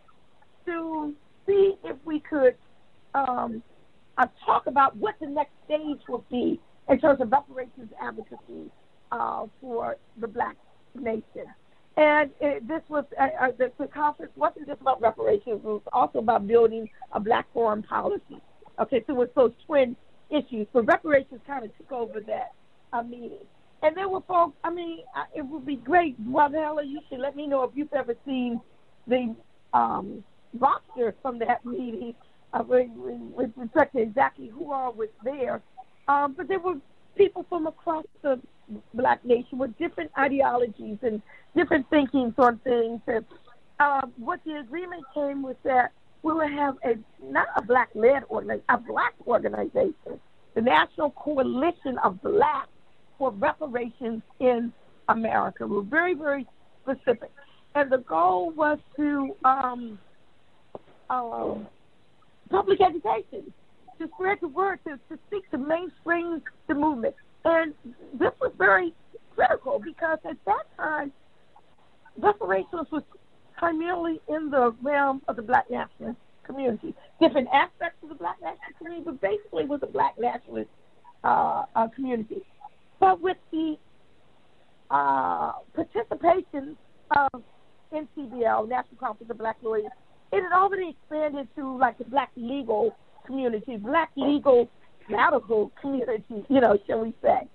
[0.67, 1.15] to
[1.47, 2.57] see if we could
[3.15, 3.63] um,
[4.19, 8.71] uh, talk about what the next stage would be in terms of reparations advocacy
[9.11, 10.57] uh, for the black
[10.95, 11.47] nation.
[11.97, 15.83] And it, this was uh, uh, the, the conference wasn't just about reparations; it was
[15.93, 18.41] also about building a black foreign policy.
[18.81, 19.95] Okay, so it's those twin
[20.33, 20.67] issues.
[20.73, 22.53] But reparations kind of took over that
[22.93, 23.47] uh, meeting.
[23.83, 24.57] And there were folks.
[24.63, 25.01] I mean,
[25.35, 26.83] it would be great, Heller.
[26.83, 28.61] You should let me know if you've ever seen
[29.09, 29.35] the
[29.75, 30.23] um,
[30.59, 32.15] roster from that meeting
[32.53, 35.61] uh, with, with respect to exactly who all was there.
[36.09, 36.77] Um, but there were
[37.17, 38.41] people from across the
[38.95, 41.21] black nation with different ideologies and
[41.57, 43.01] different thinkings on things.
[43.07, 43.25] And
[43.81, 48.65] uh, what the agreement came was that we would have a not a black-led organization,
[48.69, 50.21] a black organization,
[50.55, 52.69] the National Coalition of Blacks
[53.19, 54.73] for Reparations in
[55.09, 55.67] America.
[55.67, 56.47] We're very, very
[56.83, 57.31] specific,
[57.75, 59.99] and the goal was to um,
[61.11, 61.67] um,
[62.51, 63.53] public education,
[63.99, 67.15] to spread the word, to, to seek to mainstream the movement.
[67.45, 67.75] And
[68.15, 68.95] this was very
[69.35, 71.13] critical because at that time,
[72.19, 73.03] reparations was
[73.63, 76.93] primarily in the realm of the black nationalist community.
[77.21, 80.69] Different aspects of the black nationalist community, but basically was a black nationalist
[81.23, 82.43] uh, uh, community.
[82.99, 83.77] But with the
[84.91, 86.77] uh, participation
[87.17, 87.43] of
[87.93, 89.93] NCBL, National Conference of Black Lawyers,
[90.33, 94.69] it had already expanded to like the black legal community, black legal
[95.09, 97.47] medical community, you know, shall we say.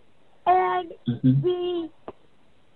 [0.45, 1.41] And Mhm.
[1.41, 1.89] the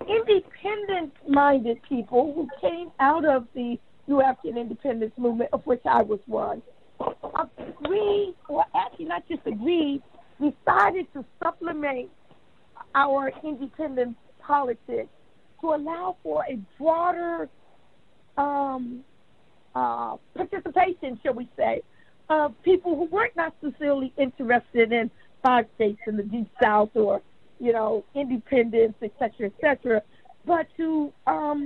[0.07, 6.01] independent minded people who came out of the New African independence movement, of which I
[6.01, 6.61] was one,
[7.57, 10.01] agreed, or actually not just agreed,
[10.39, 12.09] decided to supplement
[12.95, 15.09] our independence politics
[15.61, 17.49] to allow for a broader
[18.37, 19.03] um,
[19.75, 21.81] uh, participation, shall we say,
[22.29, 25.11] of people who weren't necessarily interested in
[25.43, 27.21] five states in the deep south or,
[27.65, 30.01] you know, independence, et cetera, et cetera,
[30.45, 30.87] but to
[31.27, 31.59] um,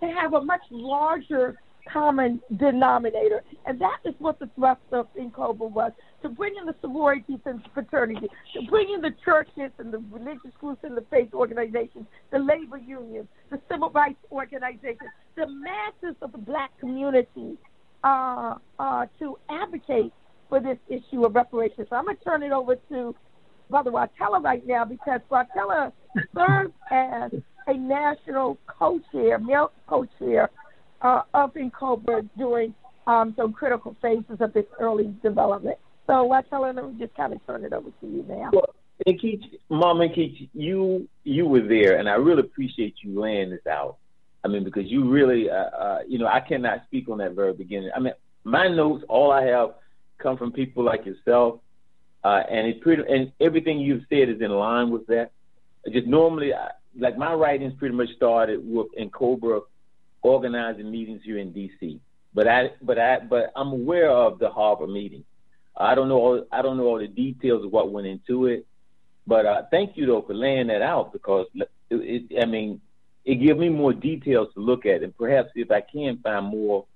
[0.00, 1.46] to have a much larger
[1.90, 3.40] common denominator.
[3.66, 7.58] And that is what the thrust of N'COBRA was, to bring in the sororities and
[7.74, 12.38] fraternity, to bring in the churches and the religious groups and the faith organizations, the
[12.38, 17.56] labor unions, the civil rights organizations, the masses of the black community
[18.04, 20.12] uh, uh, to advocate
[20.48, 21.86] for this issue of reparations.
[21.88, 23.14] So I'm going to turn it over to
[23.70, 25.92] Brother Watella right now because Watella
[26.34, 27.30] serves as
[27.66, 30.50] a national co-chair, male co-chair
[31.02, 32.74] uh, of N'COBRA during
[33.06, 35.78] um, some critical phases of this early development.
[36.06, 38.50] So Watella, let me just kind of turn it over to you now.
[38.52, 38.74] Well,
[39.06, 43.96] Nkechi, Mom Nkechi, you you were there, and I really appreciate you laying this out.
[44.44, 47.52] I mean, because you really, uh, uh, you know, I cannot speak on that very
[47.52, 47.90] beginning.
[47.94, 49.74] I mean, my notes, all I have,
[50.18, 51.60] come from people like yourself,
[52.22, 55.30] uh, and it pretty, and everything you've said is in line with that.
[55.90, 59.62] Just normally, I, like my writings, pretty much started with N'COBRA
[60.22, 62.00] organizing meetings here in D.C.
[62.34, 65.24] But I, but I, but I'm aware of the Harvard meeting.
[65.76, 68.66] I don't know, all, I don't know all the details of what went into it,
[69.26, 72.82] but uh, thank you though for laying that out because it, it, I mean,
[73.24, 76.86] it gives me more details to look at, and perhaps if I can find more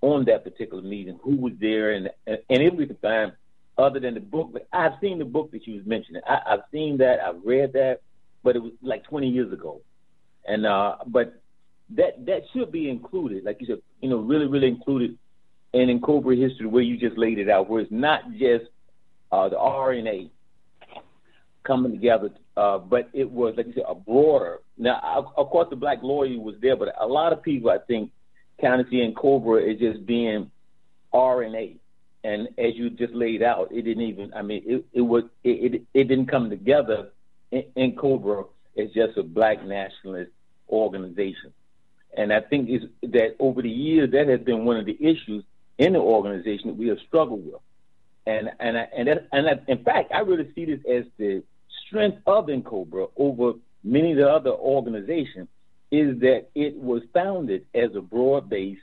[0.00, 3.32] on that particular meeting, who was there, and and if we can find
[3.78, 4.50] other than the book.
[4.52, 6.22] But I've seen the book that you was mentioning.
[6.26, 7.18] I, I've seen that.
[7.20, 8.00] I've read that,
[8.42, 9.80] but it was like 20 years ago,
[10.46, 11.42] and uh, but
[11.96, 15.18] that that should be included, like you said, you know, really, really included
[15.72, 18.64] in N'COBRA history where you just laid it out, where it's not just
[19.30, 20.30] uh, the RNA
[21.64, 24.58] coming together, uh, but it was, like you said, a broader.
[24.76, 28.10] Now, of course, the black lawyer was there, but a lot of people, I think,
[28.60, 30.50] kind seeing Cobra as just being
[31.12, 31.78] RNA.
[32.24, 34.32] And as you just laid out, it didn't even.
[34.34, 37.10] I mean, it it was it it, it didn't come together
[37.50, 38.46] in, N'COBRA
[38.78, 40.30] as just a black nationalist
[40.68, 41.52] organization.
[42.16, 45.44] And I think is that over the years that has been one of the issues
[45.78, 47.60] in the organization that we have struggled with.
[48.26, 51.42] And and I, and that, and I, in fact, I really see this as the
[51.86, 55.48] strength of Cobra over many of the other organizations
[55.90, 58.78] is that it was founded as a broad base.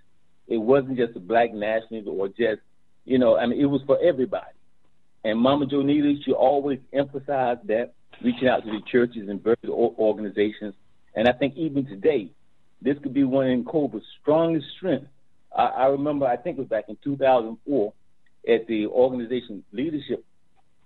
[0.47, 2.61] It wasn't just a black nationalist or just,
[3.09, 4.45] you know, I mean, it was for everybody.
[5.23, 7.93] And Mama Jonita, she always emphasized that,
[8.23, 10.73] reaching out to the churches and various organizations.
[11.15, 12.31] And I think even today,
[12.81, 15.07] this could be one of Cobra's strongest strengths.
[15.55, 17.93] I, I remember, I think it was back in 2004,
[18.47, 20.23] at the organization leadership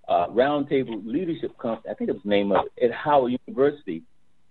[0.07, 1.88] uh, roundtable leadership conference.
[1.89, 4.03] I think it was the name of it at Howard University.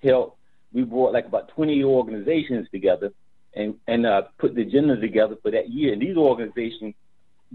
[0.03, 0.33] Held
[0.73, 3.13] we brought like about 20 organizations together
[3.55, 5.93] and and uh, put the agenda together for that year.
[5.93, 6.95] And these organizations,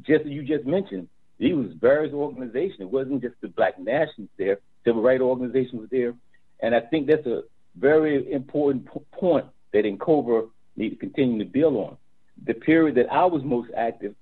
[0.01, 1.07] just you just mentioned,
[1.39, 2.81] these was various organizations.
[2.81, 4.59] It wasn't just the Black Nationals there.
[4.83, 6.13] Civil rights organizations was there,
[6.61, 7.43] and I think that's a
[7.77, 11.97] very important p- point that N'COBRA need to continue to build on.
[12.45, 14.15] The period that I was most active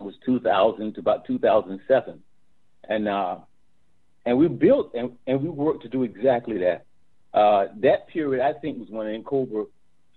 [0.00, 2.22] was 2000 to about 2007,
[2.88, 3.36] and uh,
[4.26, 6.84] and we built and, and we worked to do exactly that.
[7.32, 9.66] Uh, that period, I think, was when N'COBRA.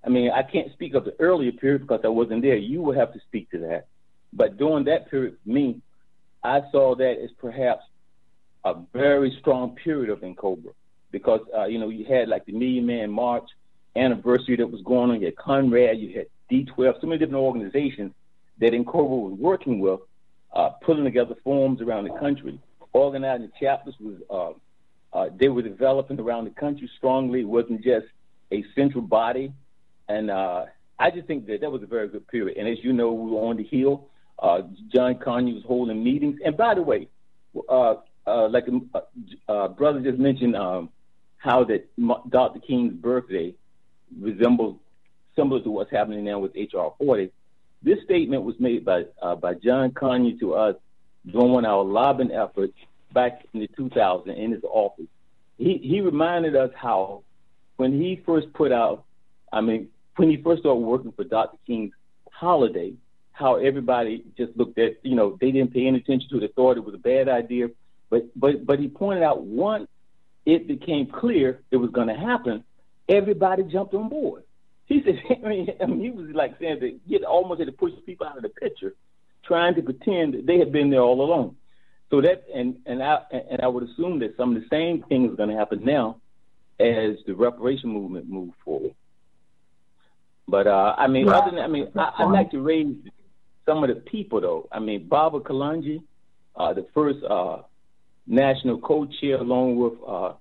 [0.03, 2.55] I mean, I can't speak of the earlier period because I wasn't there.
[2.55, 3.87] You will have to speak to that.
[4.37, 5.81] But during that period, for me,
[6.43, 7.83] I saw that as perhaps
[8.63, 10.73] a very strong period of N'COBRA
[11.11, 13.49] because uh, you know you had like the Million Man March
[13.95, 15.19] anniversary that was going on.
[15.19, 18.13] You had Conrad, you had D12, so many different organizations
[18.59, 20.01] that N'COBRA was working with,
[20.53, 22.59] uh, putting together forums around the country,
[22.93, 24.17] organizing chapters was.
[24.29, 24.59] Uh,
[25.13, 27.39] uh, they were developing around the country strongly.
[27.39, 28.05] It wasn't just
[28.51, 29.53] a central body,
[30.07, 30.65] and uh,
[30.99, 32.57] I just think that that was a very good period.
[32.57, 34.09] And as you know, we were on the Hill.
[34.39, 34.61] Uh,
[34.93, 36.39] John Conyers was holding meetings.
[36.43, 37.07] And by the way,
[37.69, 37.95] uh,
[38.25, 38.99] uh, like uh,
[39.47, 40.89] uh, brother just mentioned, um,
[41.37, 41.87] how that
[42.29, 42.59] Dr.
[42.59, 43.53] King's birthday
[44.19, 44.77] resembles
[45.35, 47.31] similar to what's happening now with HR 40.
[47.83, 50.75] This statement was made by uh, by John Conyers to us
[51.31, 52.73] during our lobbying efforts
[53.13, 55.05] back in the 2000 in his office.
[55.57, 57.23] He he reminded us how
[57.77, 59.05] when he first put out,
[59.53, 61.57] I mean, when he first started working for Dr.
[61.65, 61.93] King's
[62.31, 62.93] holiday,
[63.37, 66.47] how everybody just looked at, you know, they didn't pay any attention to it, they
[66.47, 67.69] thought it was a bad idea.
[68.09, 69.87] But but but he pointed out once
[70.45, 72.63] it became clear it was going to happen,
[73.07, 74.43] everybody jumped on board.
[74.85, 77.73] He said, I mean, I mean, he was like saying that get almost had to
[77.73, 78.95] push people out of the picture,
[79.43, 81.57] trying to pretend that they had been there all along.
[82.09, 85.33] So that and and I and I would assume that some of the same things
[85.33, 86.17] are going to happen now
[86.79, 88.95] as the reparation movement moves forward.
[90.47, 92.95] But uh, I mean, other than I mean, I, I'd like to raise
[93.67, 94.67] some of the people though.
[94.71, 96.01] I mean, Baba Kalonji,
[96.55, 97.57] uh, the first uh,
[98.25, 100.33] national co-chair, along with uh,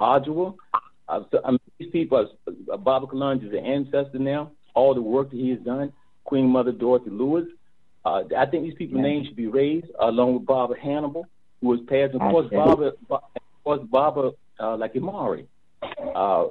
[0.00, 0.54] Adjoa.
[1.08, 4.50] Uh, so, I mean, these people, are, uh, Baba Kalonji is an ancestor now.
[4.74, 5.92] All the work that he has done,
[6.24, 7.46] Queen Mother Dorothy Lewis,
[8.04, 11.26] uh, I think these people's names should be raised along with Baba Hannibal,
[11.60, 12.14] who was passed.
[12.14, 13.20] Of course, Baba, of
[13.64, 15.46] course, Barbara uh, like Imari.
[16.14, 16.46] Uh,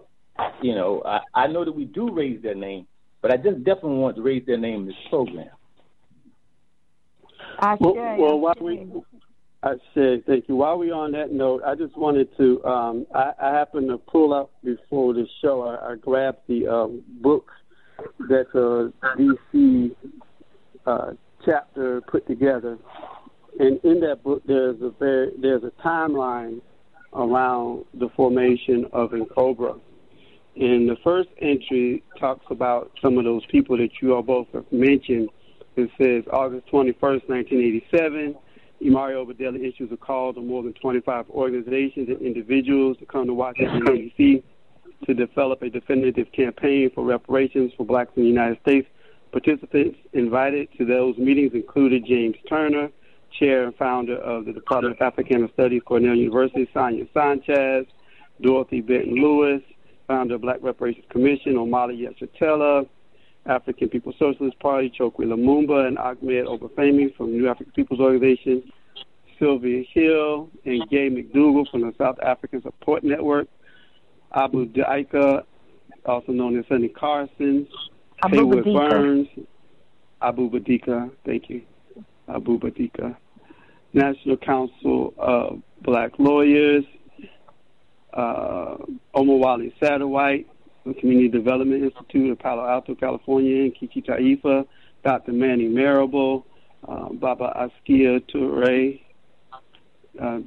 [0.62, 2.88] you know, I, I know that we do raise their name,
[3.22, 5.50] but I just definitely want to raise their name in this program.
[7.62, 8.88] I well, well, while we,
[9.62, 10.56] I said thank you.
[10.56, 12.64] While we on that note, I just wanted to.
[12.66, 15.62] Um, I, I happened to pull up before the show.
[15.62, 17.52] I, I grabbed the um, book
[18.28, 19.96] that uh, DC
[20.88, 21.12] uh,
[21.46, 22.80] chapter put together,
[23.60, 26.62] and in that book there's a very there's a timeline
[27.14, 29.80] around the formation of N'COBRA.
[30.56, 34.70] And the first entry talks about some of those people that you all both have
[34.72, 35.30] mentioned.
[35.82, 38.36] It says August 21st, 1987,
[38.82, 43.34] Imari Obadele issues a call to more than 25 organizations and individuals to come to
[43.34, 44.44] Washington, D.C.
[45.06, 48.88] to develop a definitive campaign for reparations for blacks in the United States
[49.32, 52.90] Participants invited to those meetings included James Turner,
[53.40, 57.86] chair and founder of the Department of African Studies, Cornell University, Sonia Sanchez,
[58.42, 59.62] Dorothy Benton Lewis,
[60.06, 62.88] founder of Black Reparations Commission, Omali Yeshitela,
[63.46, 68.72] African People's Socialist Party, Chokwe Lumumba, and Ahmed Obafemi from New African People's Organization,
[69.40, 73.48] Sylvia Hill, and Gay McDougall from the South African Support Network,
[74.34, 75.44] Abu Daika,
[76.06, 77.68] also known as Sonny Carson,
[78.30, 79.28] Haywood Burns,
[80.22, 81.64] Abu Badika, thank you,
[82.28, 83.16] Abu Badika,
[83.94, 86.86] National Council of Black Lawyers,
[88.14, 88.78] uh,
[89.16, 90.48] Omowale Satterwhite,
[90.84, 94.66] Community Development Institute of Palo Alto, California, and Nkechi Taifa,
[95.04, 95.32] Dr.
[95.32, 96.46] Manning Marable,
[96.88, 99.00] uh, Baba Askia Toure,
[100.20, 100.40] uh,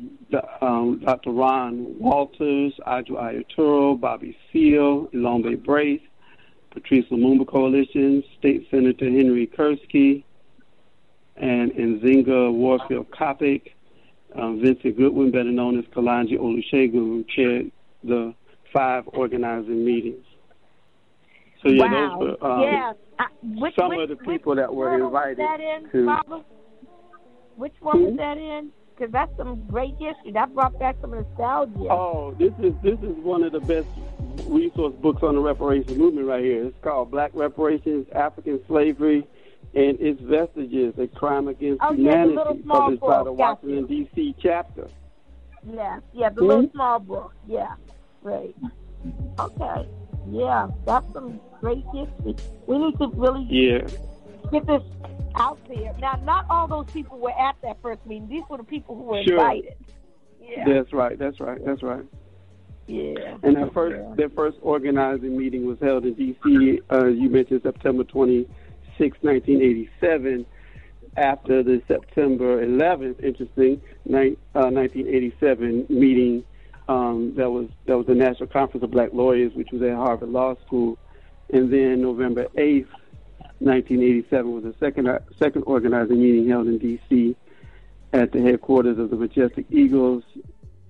[0.60, 1.30] um, Dr.
[1.30, 6.00] Ron Walters, Adjoa Aiyetoro, Bobby Seale, Elombe Brath,
[6.70, 10.24] Patrice Lumumba Coalition, State Senator Henry Kirksey,
[11.36, 13.70] and Nzinga Warfield Coppock.
[14.36, 17.70] Um, Vincent Goodwin, better known as Kalonji Olusegun, chaired
[18.02, 18.34] the
[18.74, 20.24] five organizing meetings.
[21.62, 22.18] So yeah, wow.
[22.20, 22.92] those were um, yeah.
[23.18, 23.24] Uh,
[23.60, 26.42] which, some which, of the people that were invited that in, to.
[27.56, 28.04] Which one Hmm?
[28.06, 28.70] was that in?
[28.96, 30.32] Because that's some great history.
[30.32, 31.88] That brought back some nostalgia.
[31.90, 33.86] Oh, this is this is one of the best
[34.48, 36.66] resource books on the reparations movement right here.
[36.66, 39.26] It's called Black Reparations, African Slavery,
[39.74, 43.24] and its vestiges, a crime against Oh, yeah, the humanity, small published by book.
[43.24, 43.66] the Gotcha.
[43.66, 44.34] Washington D.C.
[44.42, 44.88] chapter.
[45.72, 46.46] Yeah, yeah, the Hmm?
[46.46, 47.32] little small book.
[47.48, 47.74] Yeah,
[48.24, 48.54] right.
[49.38, 49.88] Okay.
[50.30, 52.34] Yeah, that's some great history.
[52.66, 53.86] We need to really Yeah,
[54.50, 54.82] get this
[55.36, 55.94] out there.
[56.00, 58.28] Now, not all those people were at that first meeting.
[58.28, 59.34] These were the people who were Sure.
[59.38, 59.74] invited.
[60.40, 60.64] Yeah.
[60.68, 61.18] that's right.
[61.18, 61.62] That's right.
[61.64, 62.04] That's right.
[62.86, 63.38] Yeah.
[63.42, 64.14] And their first Yeah.
[64.14, 66.80] their first organizing meeting was held in D.C.
[66.92, 70.46] Uh, you mentioned September 26, 1987.
[71.16, 73.80] After the September 11th, interesting,
[74.12, 76.44] uh, 1987 meeting
[76.88, 80.28] um, that was that was the National Conference of Black Lawyers, which was at Harvard
[80.28, 80.98] Law School,
[81.50, 82.88] and then November 8th,
[83.58, 85.08] 1987 was the second
[85.38, 87.36] second organizing meeting held in D.C.
[88.12, 90.24] at the headquarters of the Majestic Eagles.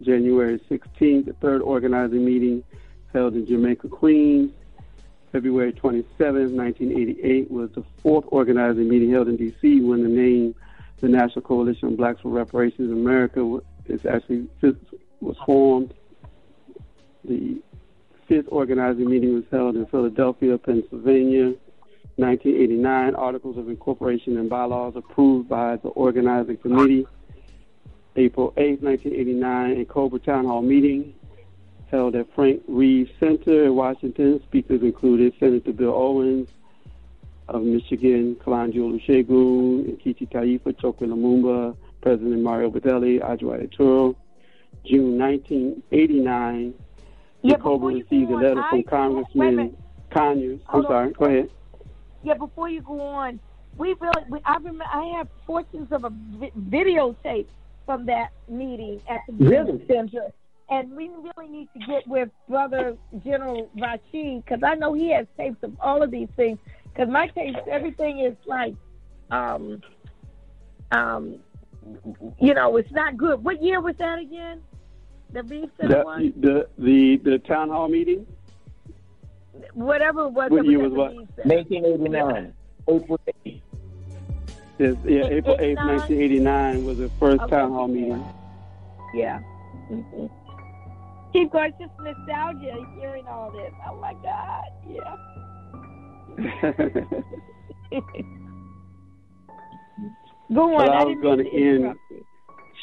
[0.03, 2.65] January 16th, the third organizing meeting
[3.13, 4.51] held in Jamaica, Queens.
[5.31, 9.81] February 27th, 1988 was the fourth organizing meeting held in D.C.
[9.81, 10.55] when the name
[11.05, 14.49] the National Coalition of Blacks for Reparations in America is actually
[15.25, 15.95] was formed.
[17.25, 17.63] The
[18.29, 21.55] fifth organizing meeting was held in Philadelphia, Pennsylvania.
[22.17, 27.07] 1989 articles of incorporation and bylaws approved by the organizing committee.
[28.17, 31.13] April 8, 1989, a N'COBRA Town Hall meeting
[31.91, 34.41] held at Frank Reeves Center in Washington.
[34.45, 36.49] Speakers included Senator Bill Owens
[37.49, 44.15] of Michigan, Kalonji Olusegun, Nkechi Taifa, Chokwe Lumumba, President Mario Adjoa Aiyetoro.
[44.87, 46.75] June 1989,
[47.43, 49.77] Yeah, you received a letter from Congressman.
[50.13, 50.61] Conyers.
[50.69, 50.91] I'm Hold on.
[50.91, 51.51] sorry, go ahead.
[52.23, 53.41] Yeah, before you go on,
[53.77, 57.47] we really, we, I remember, I have portions of a vi- videotape
[57.85, 59.85] from that meeting at the Really?
[59.89, 60.33] Center,
[60.71, 65.27] and we really need to get with Brother General Rashid because I know he has
[65.37, 66.59] tapes of all of these things.
[66.85, 68.75] Because my tapes, everything is like,
[69.31, 69.83] um,
[70.93, 71.41] um,
[72.41, 73.43] you know, it's not good.
[73.43, 74.63] What year was that again?
[75.35, 78.25] The Reeves Center The, one, the the the town hall meeting.
[79.75, 80.51] whatever it was.
[80.51, 81.15] what year was the what?
[81.45, 82.53] 1989,
[82.89, 83.61] April 8th.
[84.79, 87.51] Yes, yeah, Eight- April 8th, 1989 was the first Okay.
[87.51, 88.25] town hall meeting.
[89.13, 89.41] Yeah.
[89.89, 90.27] hmm
[91.33, 91.73] Keep going.
[91.81, 93.73] It's just nostalgia hearing all this.
[93.91, 94.65] Oh my God.
[94.89, 95.17] Yeah.
[100.55, 100.87] Go on.
[100.87, 101.97] Well, I I was gonna end-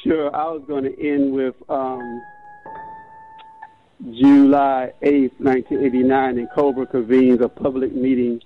[0.04, 2.22] sure, I was going to end with um,
[4.10, 8.42] July 8th, 1989, N'COBRA convenes a public meeting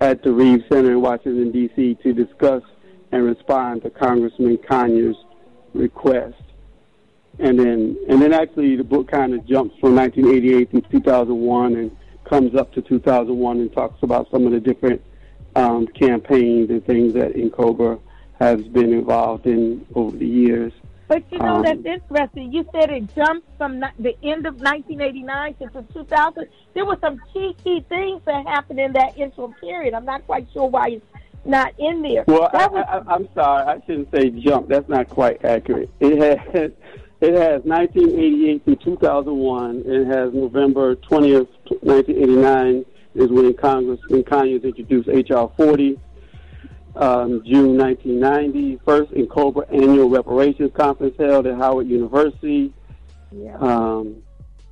[0.00, 1.96] at the Reeves Center in Washington, D.C.
[2.02, 2.62] to discuss
[3.10, 5.16] and respond to Congressman Conyers'
[5.74, 6.40] request.
[7.40, 11.96] And then, and then actually, the book kind of jumps from 1988 to 2001 and
[12.24, 15.02] comes up to 2001 and talks about some of the different
[15.56, 17.98] um, campaigns and things that N'COBRA
[18.38, 20.72] has been involved in over the years.
[21.10, 22.52] But you know Um, that's interesting.
[22.52, 26.46] You said it jumped from the end of 1989 to the 2000.
[26.72, 29.92] There were some key key things that happened in that interim period.
[29.92, 31.06] I'm not quite sure why it's
[31.44, 32.22] not in there.
[32.28, 34.68] Well, that was I, I'm sorry, I shouldn't say jump.
[34.68, 35.90] That's not quite accurate.
[35.98, 36.38] It has
[37.20, 39.82] it has 1988 through 2001.
[39.86, 41.48] It has November 20th,
[41.82, 42.84] 1989
[43.16, 45.98] is when Congress when Conyers introduced HR 40.
[46.96, 52.72] Um, June 1990, first N'COBRA annual reparations conference held at Howard University.
[53.32, 53.56] yeah.
[53.58, 54.22] um,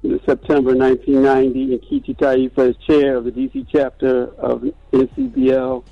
[0.03, 4.63] in September 1990, Nkechi Taifa, as chair of the DC chapter of
[4.93, 5.85] NCBL,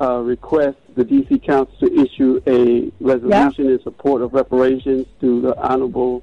[0.00, 5.56] uh, requests the DC Council to issue a resolution in support of reparations to the
[5.60, 6.22] Honorable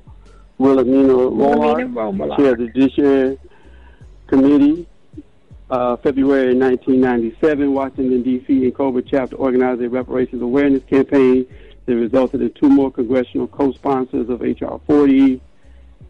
[0.58, 2.38] Wilhelmina Rolark.
[2.38, 3.38] chair of the Judiciary
[4.28, 4.88] Committee.
[5.70, 8.72] Uh, February 1997, Washington, D.C.
[8.72, 11.46] N'COBRA chapter organized a reparations awareness campaign
[11.86, 14.80] that resulted in two more congressional co-sponsors of H.R.
[14.88, 15.42] 40.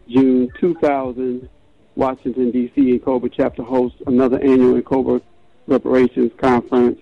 [0.08, 1.48] June 2000,
[1.96, 2.80] Washington, D.C.
[2.80, 5.20] N'COBRA chapter hosts another annual N'COBRA
[5.66, 7.00] reparations conference.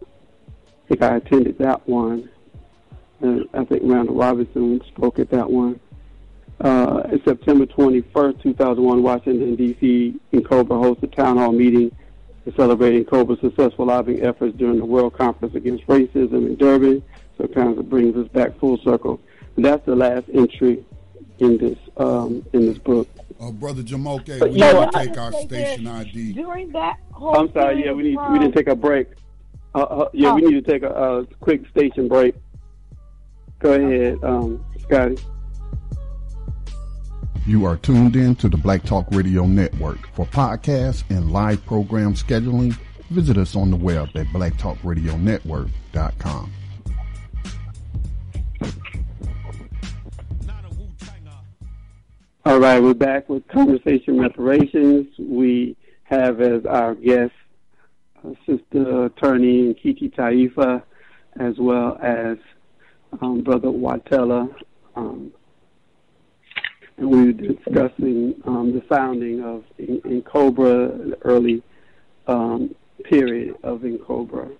[0.00, 2.30] I think I attended that one.
[3.22, 5.78] Uh, I think Randall Robinson spoke at that one.
[6.60, 10.14] Uh, September 21st, 2001, Washington, D.C.
[10.32, 11.94] N'COBRA hosts a town hall meeting
[12.56, 17.02] celebrating N'COBRA's successful lobbying efforts during the World Conference Against Racism in Durban.
[17.36, 19.20] So it kind of brings us back full circle.
[19.56, 20.84] And that's the last entry
[21.38, 23.08] in this um, in this book.
[23.40, 26.32] Uh, Brother Jumoke, we need to take our station ID.
[26.32, 27.84] During that whole I'm sorry.
[27.84, 29.08] Yeah, we need of we didn't take a break.
[29.74, 30.48] Uh, uh, yeah, we Oh.
[30.48, 30.88] need to take a,
[31.20, 32.34] a quick station break.
[33.60, 35.18] Go ahead, um, Scotty.
[37.48, 40.08] You are tuned in to the Black Talk Radio Network.
[40.14, 42.78] For podcasts and live program scheduling,
[43.10, 46.52] Visit us on the web at blacktalkradionetwork.com.
[52.44, 55.06] All right, we're back with Conversation Reparations.
[55.18, 57.32] We have as our guest
[58.24, 60.84] uh, Sister Attorney Nkechi Taifa,
[61.38, 62.38] as well as
[63.20, 64.54] um, Brother Watella.
[64.96, 65.32] Um,
[66.98, 71.62] and we were discussing um, the founding of in, Cobra, the early
[72.26, 72.74] um,
[73.04, 74.50] period of N'COBRA.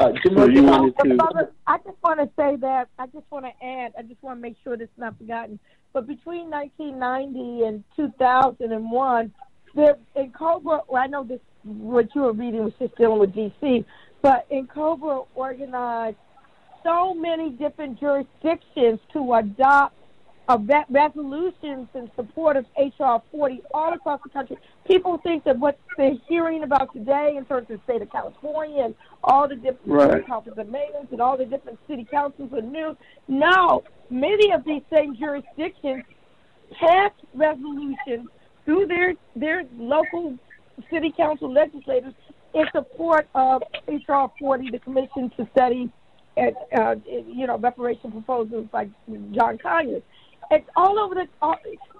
[0.00, 1.48] Uh, so you wanted to...
[1.66, 3.92] I just want to say that I just want to add.
[3.96, 5.58] I just want to make sure this is not forgotten.
[5.92, 9.32] But between 1990 and 2001,
[9.76, 9.96] there
[10.36, 13.84] Cobra, Well, I know this what you were reading was just dealing with DC,
[14.22, 16.16] but N'COBRA organized
[16.82, 19.96] so many different jurisdictions to adopt
[20.48, 24.58] of resolutions in support of HR 40 all across the country.
[24.86, 28.84] People think that what they're hearing about today in terms of the state of California
[28.84, 30.30] and all the different right.
[30.30, 32.94] offices of mayors and all the different city councils are new.
[33.26, 36.04] No, many of these same jurisdictions
[36.78, 38.28] passed resolutions
[38.64, 40.38] through their their local
[40.90, 42.14] city council legislators
[42.54, 45.90] in support of HR 40, the commission to study,
[46.36, 48.88] uh, you know, reparation proposals like
[49.32, 50.02] John Conyers.
[50.50, 51.28] It's all over the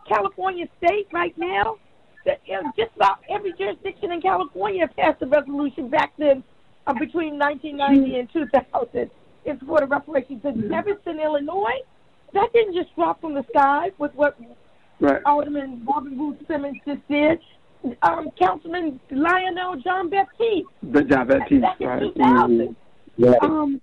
[0.08, 1.76] California state right now.
[2.24, 6.42] That, you know, just about every jurisdiction in California passed a resolution back then
[6.86, 9.10] uh, between 1990 and 2000
[9.44, 10.40] in support of reparations.
[10.44, 11.80] In Evanston, Illinois,
[12.32, 14.38] that didn't just drop from the sky with what
[15.00, 15.20] right.
[15.26, 17.40] Alderman Robin Rue Simmons just did.
[18.00, 20.66] Um, Councilman Lionel Jean-Baptiste.
[20.82, 22.00] The Jean-Baptiste, back in right.
[22.00, 22.58] 2000.
[22.58, 22.72] Mm-hmm.
[23.22, 23.34] Yeah.
[23.42, 23.80] Um,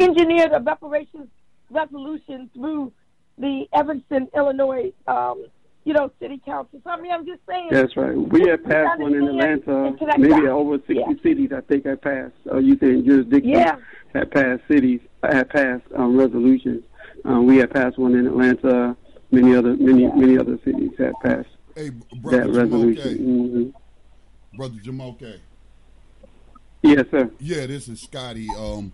[0.00, 1.28] engineered a reparations
[1.70, 2.92] resolution through
[3.38, 5.46] the Evanston, Illinois, um,
[5.84, 6.80] you know, city council.
[6.82, 7.68] So I mean, I'm just saying.
[7.70, 8.16] That's right.
[8.16, 11.06] We have passed one in Atlanta, maybe over 60 yeah.
[11.22, 11.50] cities.
[11.56, 12.34] I think I passed.
[12.50, 13.76] Uh, you saying jurisdictions yeah.
[14.14, 16.82] have passed cities, have passed um, resolutions.
[17.24, 18.96] Um, we have passed one in Atlanta.
[19.30, 20.14] Many other, many, yeah.
[20.14, 21.90] many other cities have passed hey,
[22.24, 23.18] that resolution.
[23.18, 24.56] Mm-hmm.
[24.56, 25.38] Brother Jumoke.
[26.82, 27.30] Yes, sir.
[27.38, 28.48] Yeah, this is Scotty.
[28.56, 28.92] Um,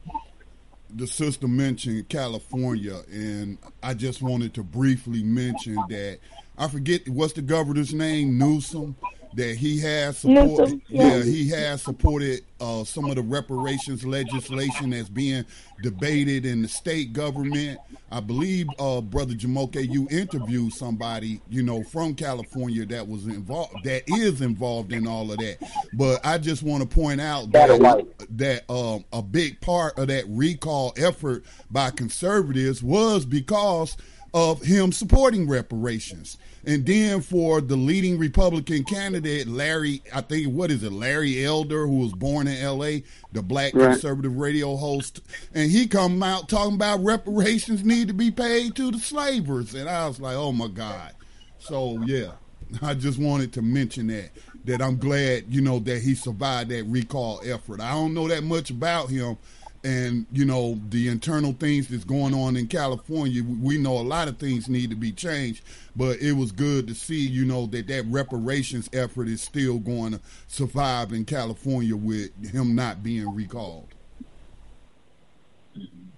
[0.95, 6.19] the sister mentioned California, and I just wanted to briefly mention that
[6.59, 8.97] I forget what's the governor's name, Newsom,
[9.35, 10.81] that he has supported.
[10.89, 11.17] Yeah.
[11.17, 11.23] yeah.
[11.23, 15.45] he has supported uh, some of the reparations legislation that's being
[15.83, 17.79] debated in the state government.
[18.11, 23.75] I believe, uh, brother Jumoke, you interviewed somebody, you know, from California that was involved,
[23.85, 25.59] that is involved in all of that.
[25.95, 30.25] But I just want to point out that that um, a big part of that
[30.29, 33.97] recall effort by conservatives was because
[34.35, 36.39] of him supporting reparations.
[36.65, 41.87] And then for the leading Republican candidate, Larry, I think, what is it, Larry Elder,
[41.87, 43.03] who was born in L.A.,
[43.33, 43.91] the black right.
[43.93, 45.21] conservative radio host,
[45.55, 49.75] and he come out talking about reparations need to be paid to the slavers.
[49.75, 51.13] And I was like, oh my God.
[51.59, 52.33] So, yeah,
[52.83, 54.31] I just wanted to mention that,
[54.65, 57.81] that I'm glad, you know, that he survived that recall effort.
[57.81, 59.37] I don't know that much about him,
[59.85, 63.43] and you know the internal things that's going on in California.
[63.43, 65.65] We know a lot of things need to be changed,
[65.97, 70.13] but it was good to see you know that that reparations effort is still going
[70.13, 73.89] to survive in California with him not being recalled.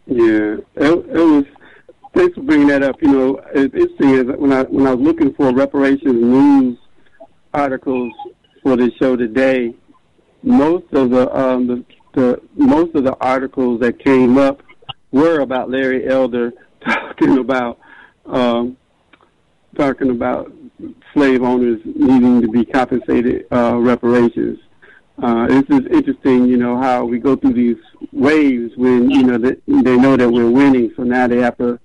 [0.07, 1.45] Yeah, it, it was.
[2.15, 3.03] Thanks for bringing that up.
[3.03, 6.79] You know, it, it's when I when I was looking for reparations news
[7.53, 8.12] articles
[8.62, 9.75] for the show today,
[10.43, 11.85] most of the um, the
[12.15, 14.62] the most of the articles that came up
[15.12, 16.53] were about Larry Elder
[16.85, 17.79] talking about
[18.27, 18.77] um,
[19.77, 20.53] talking about
[21.12, 24.59] slave owners needing to be compensated uh, reparations.
[25.23, 27.77] Uh, this is interesting, you know, how we go through these
[28.12, 31.79] waves when you know that they know that we're winning, so now they have to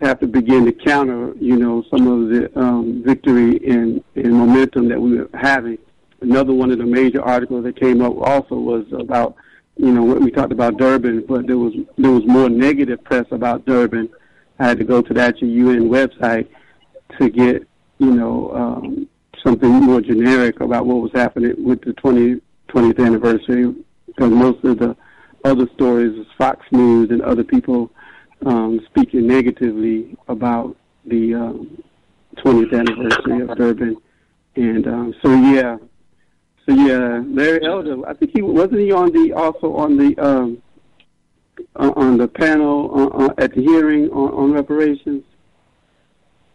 [0.00, 4.88] have to begin to counter, you know, some of the um, victory and, and momentum
[4.88, 5.76] that we were having.
[6.22, 9.36] Another one of the major articles that came up also was about
[9.80, 13.64] you know, we talked about Durban, but there was there was more negative press about
[13.64, 14.10] Durban.
[14.58, 16.48] I had to go to the actual UN website
[17.18, 17.66] to get,
[17.98, 19.08] you know, um,
[19.42, 23.74] something more generic about what was happening with the 20, 20th anniversary,
[24.06, 24.94] because most of the
[25.46, 27.90] other stories was Fox News and other people
[28.44, 30.76] um, speaking negatively about
[31.06, 31.82] the um,
[32.36, 33.96] 20th anniversary of Durban.
[34.56, 35.78] And um, so, yeah,
[36.66, 38.06] so yeah, Larry Elder.
[38.08, 40.62] I think he wasn't he on the also on the um,
[41.76, 45.24] on the panel uh, uh, at the hearing on, on reparations.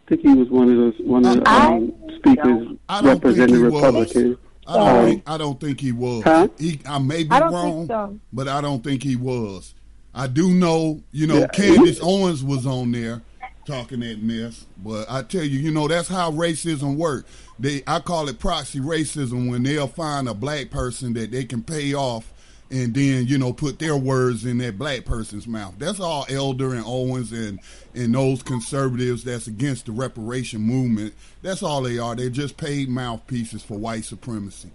[0.06, 4.38] I think he was one of those one of the um, speakers representing Republicans.
[4.68, 6.24] I don't think I don't think he was.
[6.24, 6.48] Huh?
[6.58, 8.18] He I may be I wrong, so.
[8.32, 9.74] but I don't think he was.
[10.14, 11.46] I do know, you know, Yeah.
[11.48, 13.20] Candace Owens was on there
[13.66, 17.30] talking that mess, but I tell you, you know, that's how racism works.
[17.58, 21.62] They I call it proxy racism when they'll find a black person that they can
[21.62, 22.32] pay off
[22.70, 25.74] and then, you know, put their words in that black person's mouth.
[25.78, 27.60] That's all Elder and Owens and
[27.94, 31.14] and those conservatives that's against the reparation movement.
[31.42, 32.14] That's all they are.
[32.14, 34.70] They're just paid mouthpieces for white supremacy.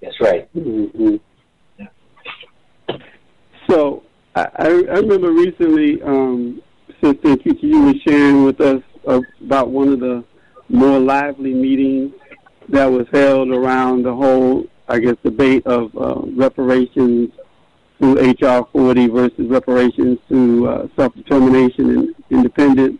[0.00, 0.48] That's right.
[0.52, 1.16] hmm
[3.68, 4.02] So
[4.34, 6.62] I, I I remember recently, um,
[7.02, 10.24] Sister Nkechi, you were sharing with us about one of the
[10.68, 12.12] more lively meetings
[12.68, 17.30] that was held around the whole, I guess, debate of uh, reparations
[17.98, 22.98] through HR 40 versus reparations through uh, self-determination and independence.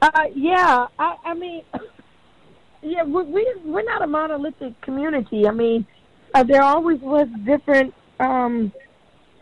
[0.00, 1.62] Uh, yeah, I, I mean,
[2.82, 5.46] yeah, we, we we're not a monolithic community.
[5.46, 5.86] I mean,
[6.34, 8.72] uh, there always was different um,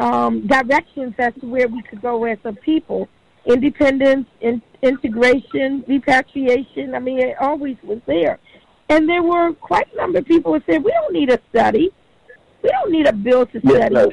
[0.02, 3.08] um, directions as to where we could go as a people.
[3.46, 6.94] Independence, in, integration, repatriation.
[6.94, 8.38] I mean, it always was there.
[8.88, 11.90] And there were quite a number of people who said, we don't need a study.
[12.62, 14.08] We don't need a bill to study uh,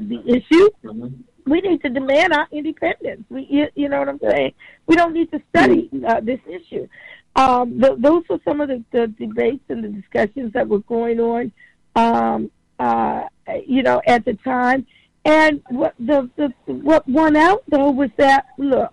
[0.00, 1.12] the issue Mhm.
[1.46, 3.22] we need to demand our independence.
[3.30, 4.52] We, you, you know what I'm saying?
[4.86, 6.88] We don't need to study uh, this issue.
[7.36, 11.20] Um, th- those were some of the, the debates and the discussions that were going
[11.20, 11.52] on,
[11.96, 13.22] um, uh,
[13.66, 14.86] you know, at the time.
[15.24, 18.92] And what the, the what won out though was that look,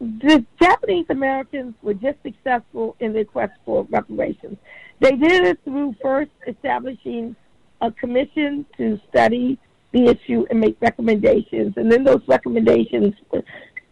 [0.00, 4.58] the Japanese Americans were just successful in their quest for reparations.
[5.00, 7.36] They did it through first establishing
[7.80, 9.58] a commission to study
[9.92, 13.14] the issue and make recommendations, and then those recommendations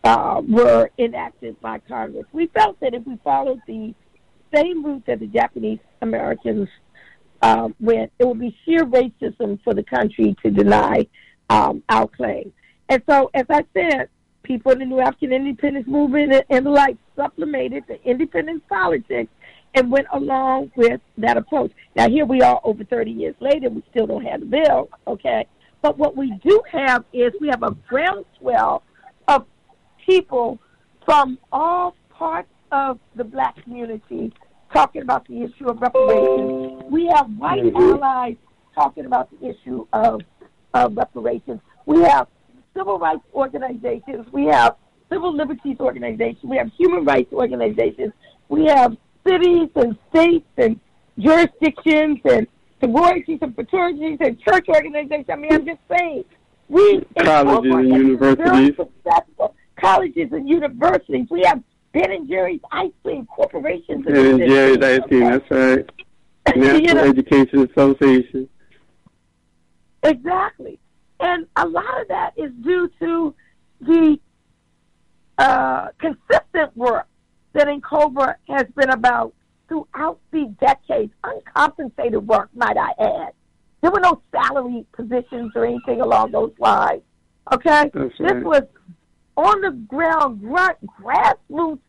[0.02, 2.26] uh, were enacted by Congress.
[2.32, 3.94] We felt that if we followed the
[4.54, 6.68] same route that the Japanese Americans
[7.44, 11.06] uh, went, it would be sheer racism for the country to deny
[11.50, 12.50] um, our claim.
[12.88, 14.08] And so, as I said,
[14.42, 19.30] people in the New African Independence Movement and, and the like supplemented the independence politics
[19.74, 21.70] and went along with that approach.
[21.94, 25.46] Now, here we are over 30 years later, we still don't have the bill, okay?
[25.82, 28.82] But what we do have is we have a groundswell
[29.28, 29.44] of
[30.06, 30.58] people
[31.04, 34.32] from all parts of the black community
[34.72, 36.63] talking about the issue of reparations.
[36.90, 37.76] We have white mm-hmm.
[37.76, 38.36] allies
[38.74, 40.20] talking about the issue of,
[40.74, 41.60] of reparations.
[41.86, 42.28] We have
[42.76, 44.26] civil rights organizations.
[44.32, 44.76] We have
[45.10, 46.42] civil liberties organizations.
[46.42, 48.12] We have human rights organizations.
[48.48, 48.96] We have
[49.26, 50.80] cities and states and
[51.18, 52.46] jurisdictions and
[52.80, 55.26] sororities and fraternities and church organizations.
[55.30, 56.24] I mean, I'm just saying.
[56.68, 58.76] We Colleges and universities.
[59.80, 61.26] Colleges and universities.
[61.30, 61.62] We have
[61.92, 64.06] Ben and Jerry's ice cream corporations.
[64.06, 65.90] in And Jerry's Ice Cream, that's right.
[66.54, 68.48] You National know, Education Association.
[70.02, 70.78] Exactly.
[71.20, 73.34] And a lot of that is due to
[73.80, 74.18] the
[75.38, 77.06] uh, consistent work
[77.54, 79.32] that N'COBRA has been about
[79.68, 83.32] throughout the decades, uncompensated work, might I add.
[83.80, 87.02] There were no salary positions or anything along those lines.
[87.52, 87.90] Okay?
[87.94, 88.62] This was
[89.36, 91.80] on the ground, grunt, grassroots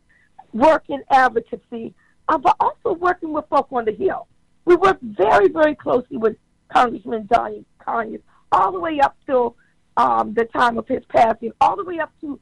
[0.53, 1.93] work in advocacy,
[2.27, 4.27] uh, but also working with folk on the Hill.
[4.65, 6.35] We worked very, very closely with
[6.73, 9.55] Congressman Donnie Conyers all the way up till
[9.97, 12.39] um, the time of his passing, all the way up to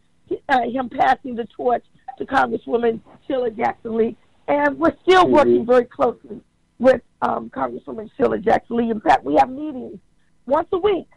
[0.49, 1.83] uh, him passing the torch
[2.17, 4.15] to Congresswoman Sheila Jackson Lee.
[4.47, 6.41] And we're still working very closely
[6.79, 8.89] with um, Congresswoman Sheila Jackson Lee.
[8.89, 9.99] In fact, we have meetings
[10.45, 11.07] once a week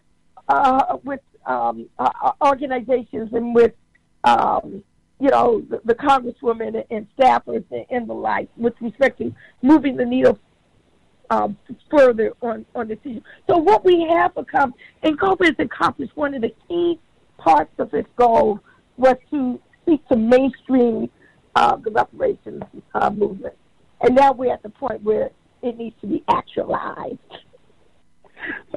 [0.48, 3.72] uh, with um, uh, uh, organizations and with,
[4.24, 4.82] um,
[5.20, 9.96] you know, the, the congresswomen and staffers and, and the like with respect to moving
[9.96, 10.38] the needle
[11.30, 11.56] um,
[11.90, 13.20] further on, on this issue.
[13.48, 16.98] So what we have accomplished, and N'COBRA has accomplished one of the key
[17.38, 18.60] parts of its goal
[18.96, 21.10] was to seek to mainstream
[21.54, 22.62] uh, the reparations
[22.94, 23.54] uh, movement.
[24.00, 25.30] And now we're at the point where
[25.62, 27.18] it needs to be actualized.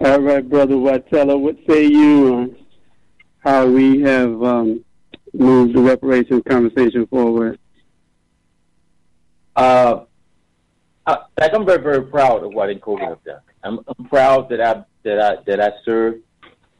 [0.01, 2.55] All right, Brother Watella, what say you on
[3.39, 4.83] how we have um,
[5.33, 7.59] moved the reparations conversation forward?
[9.55, 10.05] Uh,
[11.09, 13.41] I, like I'm very, very proud of what N'COBRA have done.
[13.63, 16.21] I'm, I'm proud that I that I that I served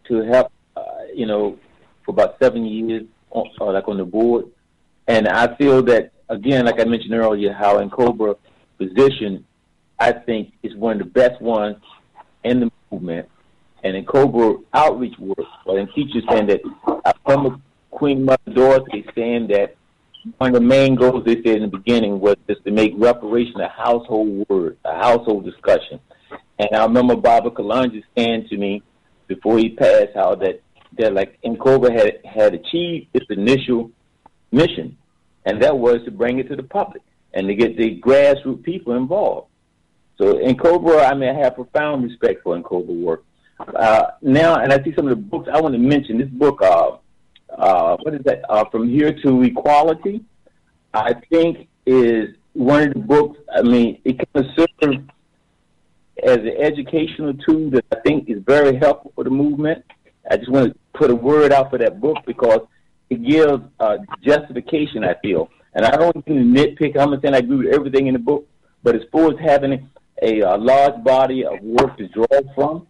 [0.07, 0.81] to help, uh,
[1.13, 1.57] you know,
[2.05, 4.45] for about seven years, on, uh, like on the board,
[5.07, 8.35] and I feel that again, like I mentioned earlier, how N'COBRA
[8.77, 9.45] position,
[9.99, 11.77] I think, is one of the best ones
[12.43, 13.27] in the movement,
[13.83, 15.39] and N'COBRA outreach work.
[15.65, 16.61] Well, and teachers saying that
[17.03, 19.75] I from Queen Mother Dorothy saying that
[20.37, 23.59] one of the main goals they said in the beginning was just to make reparation
[23.61, 25.99] a household word, a household discussion.
[26.59, 28.83] And I remember Baba Kalonji saying to me
[29.27, 30.61] before he passed how that
[30.97, 33.91] that like N'COBRA had had achieved its initial
[34.51, 34.97] mission,
[35.45, 37.01] and that was to bring it to the public
[37.33, 39.47] and to get the grassroots people involved.
[40.17, 43.23] So N'COBRA, I mean, I have profound respect for N'COBRA work.
[43.75, 46.17] Uh, now, and I see some of the books I want to mention.
[46.17, 46.97] This book, uh,
[47.59, 48.41] uh, what is that?
[48.49, 50.23] Uh, From Here to Equality,
[50.93, 53.37] I think is one of the books.
[53.53, 55.03] I mean, it can serve
[56.23, 59.83] as an educational tool that I think is very helpful for the movement.
[60.29, 62.61] I just want to put a word out for that book because
[63.09, 65.03] it gives uh, justification.
[65.03, 66.97] I feel, and I don't even nitpick.
[66.97, 68.47] I'm not saying I agree with everything in the book,
[68.83, 69.89] but as far as having
[70.21, 72.87] a, a large body of work to draw from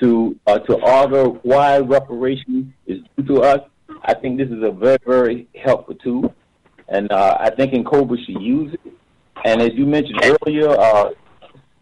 [0.00, 3.60] to uh, to argue why reparation is due to us,
[4.04, 6.34] I think this is a very very helpful tool,
[6.88, 8.92] and uh, I think N'COBRA should use it.
[9.44, 11.10] And as you mentioned earlier, uh,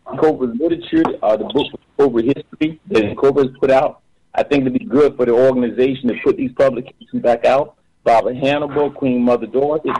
[0.06, 1.66] N'COBRA literature, uh, the book
[1.98, 4.02] N'COBRA history that N'COBRA has put out,
[4.34, 7.76] I think it'd be good for the organization to put these publications back out.
[8.04, 9.90] Baba Hannibal, Queen Mother Dorothy,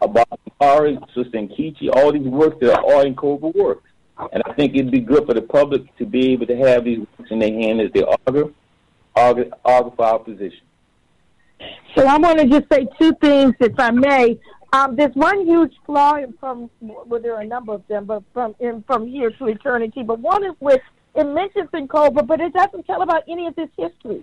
[0.00, 0.24] Baba
[0.60, 3.84] Ari, Sister Nkechi, all these works that are all N'COBRA works.
[4.32, 6.98] And I think it'd be good for the public to be able to have these
[6.98, 8.52] works in their hand as they argue,
[9.14, 10.62] argue, argue for our position.
[11.96, 14.38] So I want to just say two things, if I may.
[14.72, 18.54] Um, there's one huge flaw from well, there are a number of them, but from
[18.60, 20.02] in, from here to eternity.
[20.02, 20.80] But one is with
[21.14, 24.22] it mentions N'COBRA, but it doesn't tell about any of this history.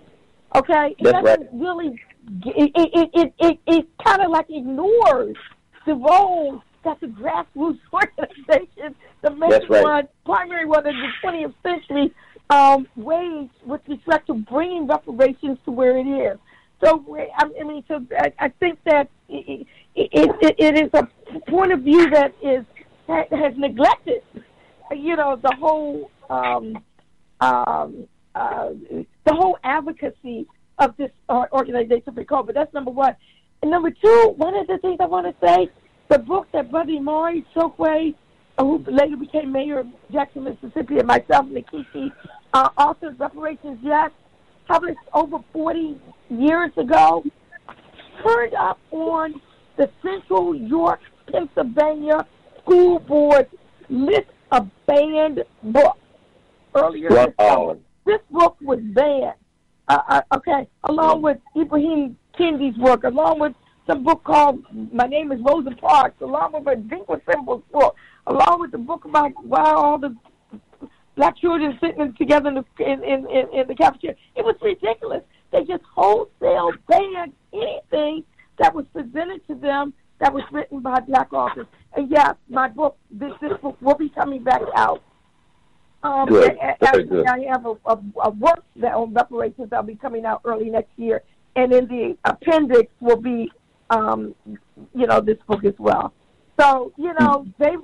[0.54, 1.48] Okay, it That's doesn't right.
[1.52, 2.00] really.
[2.44, 5.36] It it it it, it kind of like ignores
[5.84, 9.82] the role that the grassroots organization, the main right.
[9.82, 12.14] one, primary one of the 20th century,
[12.50, 16.38] um, waged with respect to bringing reparations to where it is.
[16.84, 17.04] So
[17.38, 18.04] I mean, so
[18.38, 21.08] I, think that it, it, it, is a
[21.50, 22.64] point of view that is
[23.08, 24.22] has neglected,
[24.94, 26.78] you know, the whole um,
[27.40, 28.70] um, uh,
[29.24, 30.46] the whole advocacy
[30.78, 32.54] of this organization for N'COBRA.
[32.54, 33.16] That's number one.
[33.62, 35.70] And number two, one of the things I want to say,
[36.08, 38.14] the book that Baba Imari Chokwe,
[38.60, 42.12] who later became mayor of Jackson, Mississippi, and myself, Nkechi,
[42.52, 44.10] uh, authored Reparations Yes,
[44.66, 45.98] published over 40
[46.30, 47.24] years ago,
[48.22, 49.40] turned up on
[49.76, 51.00] the Central York,
[51.30, 52.26] Pennsylvania
[52.62, 53.48] School Board
[53.88, 55.98] list of banned books
[56.74, 57.78] earlier this summer.
[58.04, 59.34] This book was banned.
[59.88, 63.54] Uh, uh, okay, along with Ibram Kendi's work, along with
[63.86, 67.94] some book called My Name is Rosa Parks, along with a Dinka Symbols book,
[68.26, 70.14] along with the book about why all the
[71.16, 74.16] black children sitting together in the in, in, in, in the cafeteria.
[74.36, 75.22] It was ridiculous.
[75.52, 78.24] They just wholesale banned anything
[78.58, 81.66] that was presented to them that was written by black authors.
[81.94, 85.02] And yes, my book, this this book will be coming back out.
[86.02, 86.52] Um, Good.
[86.52, 87.26] a- a- Very actually, good.
[87.26, 90.90] I have a, a, a work that on reparations that'll be coming out early next
[90.96, 91.22] year,
[91.56, 93.50] and in the appendix will be,
[93.90, 94.34] um,
[94.94, 96.12] you know, this book as well.
[96.60, 97.76] So you know they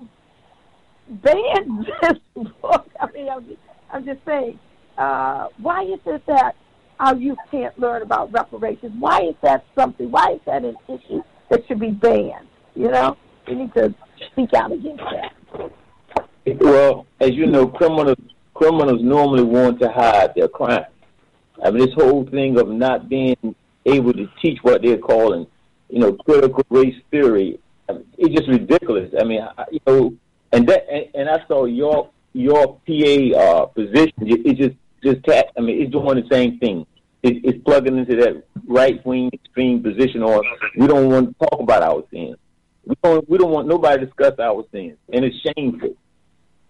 [1.23, 2.19] banned this
[2.61, 2.89] book.
[3.01, 3.61] I mean, I'm just,
[3.93, 4.59] I'm just saying,
[4.99, 6.57] uh, why is it that
[7.01, 8.93] our youth can't learn about reparations?
[8.99, 10.11] Why is that something?
[10.11, 12.49] Why is that an issue that should be banned?
[12.75, 13.95] You know, we need to
[14.33, 15.33] speak out against that.
[16.61, 18.19] Well, as you know, criminals
[18.55, 20.85] criminals normally want to hide their crime.
[21.65, 23.37] I mean, this whole thing of not being
[23.87, 25.47] able to teach what they're calling,
[25.89, 27.59] you know, critical race theory,
[27.89, 29.13] I mean, it's just ridiculous.
[29.19, 29.41] I mean,
[29.71, 30.15] you know,
[30.53, 34.15] and that and, and I saw your your PA uh, position.
[34.21, 36.87] It it just just ta- I mean, it's doing the same thing.
[37.23, 40.43] It, it's plugging into that right wing extreme position, or
[40.77, 42.37] we don't want to talk about our sins.
[42.85, 45.95] We don't we don't want nobody to discuss our sins, and it's shameful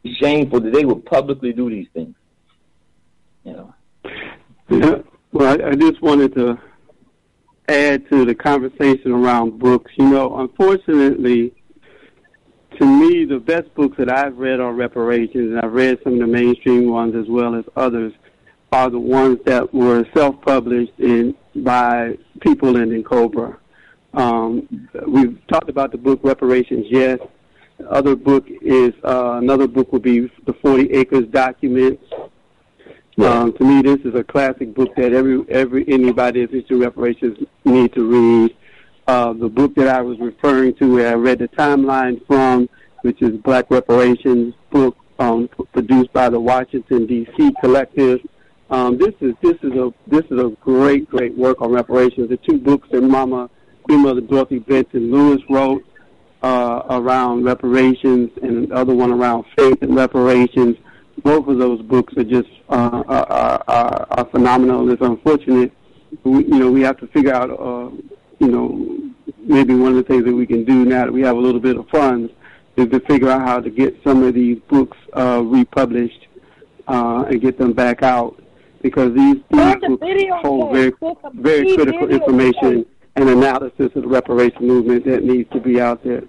[0.05, 2.15] It's shameful that they would publicly do these things.
[3.45, 3.75] You know.
[4.69, 4.99] Yeah.
[5.33, 6.59] Well, I, I just wanted to
[7.69, 9.91] add to the conversation around books.
[9.97, 11.55] You know, unfortunately,
[12.79, 16.21] to me, the best books that I've read on reparations, and I've read some of
[16.21, 18.13] the mainstream ones as well as others,
[18.73, 23.57] are the ones that were self-published in by people in N'COBRA.
[24.15, 27.19] Um, we've talked about the book Reparations, yes.
[27.79, 32.05] The other book is uh, another book would be the Forty Acres Documents.
[33.19, 37.39] Um, to me, this is a classic book that every every anybody that's into reparations
[37.65, 38.57] need to read.
[39.07, 42.69] Uh, the book that I was referring to, where I read the timeline from,
[43.03, 47.53] which is Black Reparations book, um, produced by the Washington D.C.
[47.61, 48.21] Collective.
[48.71, 52.29] Um, this is this is a this is a great great work on reparations.
[52.31, 53.51] The two books that Mama
[53.83, 55.85] Queen Mother Dorothy Benton Lewis wrote
[56.43, 60.77] uh, around reparations, and the other one around faith and reparations.
[61.23, 64.91] Both of those books are just uh, are, are, are phenomenal.
[64.91, 65.73] It's unfortunate,
[66.25, 67.91] we, you know, we have to figure out, uh,
[68.43, 71.37] you know, maybe one of the things that we can do now that we have
[71.37, 72.31] a little bit of funds
[72.77, 76.27] is to figure out how to get some of these books uh, republished
[76.89, 78.43] uh, and get them back out
[78.83, 80.03] because these, these books
[80.43, 80.93] hold very,
[81.35, 82.85] very critical information
[83.15, 86.25] and analysis of the reparation movement that needs to be out there.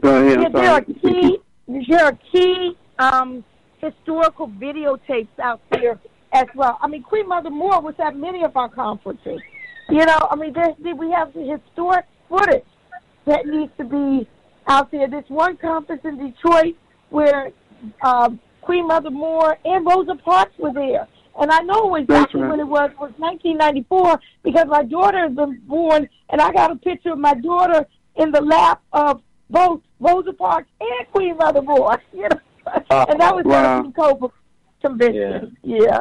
[0.00, 0.42] Go ahead.
[0.42, 1.38] Yeah, there are key,
[1.88, 3.42] there are key um,
[3.78, 5.98] historical videotapes out there
[6.34, 6.78] as well.
[6.82, 9.40] I mean, Queen Mother Moore was at many of our conferences.
[9.90, 12.64] You know, I mean, there's, we have the historic footage
[13.26, 14.28] that needs to be
[14.66, 15.08] out there.
[15.08, 16.76] This one conference in Detroit
[17.10, 17.50] where
[18.02, 18.30] uh,
[18.60, 21.08] Queen Mother Moore and Rosa Parks were there.
[21.40, 22.50] And I know exactly right.
[22.50, 22.90] when it was.
[22.90, 27.18] It was 1994 because my daughter has been born, and I got a picture of
[27.18, 27.86] my daughter
[28.16, 32.02] in the lap of both Rosa Parks and Queen Mother Moore.
[32.12, 32.40] You know,
[32.90, 33.82] uh, and that was wow.
[33.82, 34.30] the N'COBRA
[34.82, 35.56] convention.
[35.62, 35.78] Yeah.
[35.80, 36.00] yeah.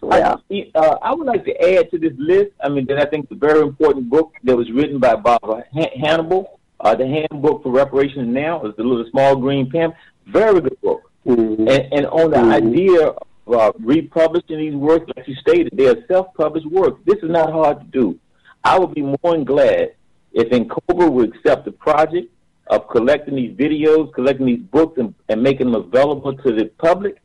[0.00, 0.42] Well.
[0.50, 2.52] I, uh, I would like to add to this list.
[2.62, 6.58] I mean, that I think the very important book that was written by Baba Hannibal,
[6.80, 9.92] uh, the Handbook for Reparations Now, is the little small green pen.
[10.26, 11.10] Very good book.
[11.26, 11.68] Mm-hmm.
[11.68, 12.50] And, and on the mm-hmm.
[12.50, 17.00] idea of uh, republishing these works, like you stated, they are self-published works.
[17.06, 18.18] This is not hard to do.
[18.64, 19.94] I would be more than glad
[20.32, 22.30] if N'COBRA would accept the project
[22.66, 27.20] of collecting these videos, collecting these books, and, and making them available to the public.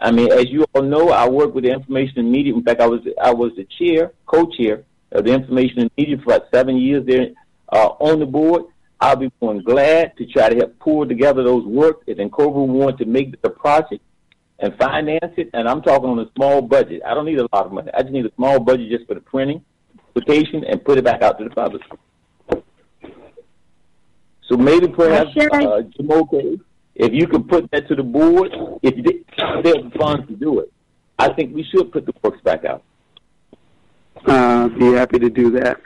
[0.00, 2.54] I mean, as you all know, I work with the information and media.
[2.54, 6.34] In fact, I was I was the chair, co-chair of the information and media for
[6.34, 7.28] about seven years there
[7.72, 8.64] uh, on the board.
[9.00, 12.04] I'll be more than glad to try to help pull together those works.
[12.06, 14.02] If N'COBRA want to make the project
[14.58, 17.02] and finance it, and I'm talking on a small budget.
[17.06, 17.90] I don't need a lot of money.
[17.94, 19.64] I just need a small budget just for the printing,
[20.14, 21.82] publication, and put it back out to the public.
[24.48, 26.60] So maybe perhaps uh, Jumoke,
[26.98, 28.50] if you can put that to the board,
[28.82, 28.94] if
[29.62, 30.72] there's the funds to do it,
[31.18, 32.82] I think we should put the books back out.
[34.26, 35.80] Uh, be happy to do that.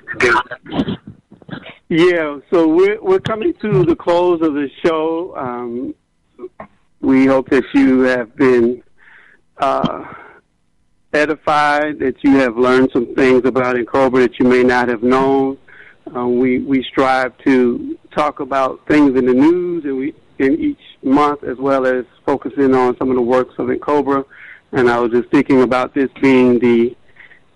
[1.90, 5.36] Yeah, so we're we're coming to the close of the show.
[5.36, 5.94] Um,
[7.02, 8.82] we hope that you have been
[9.58, 10.14] uh,
[11.12, 15.58] edified, that you have learned some things about N'COBRA that you may not have known.
[16.16, 20.14] Uh, we we strive to talk about things in the news, and we
[20.50, 24.24] each month as well as focusing on some of the works of N'COBRA.
[24.72, 26.96] And I was just thinking about this being the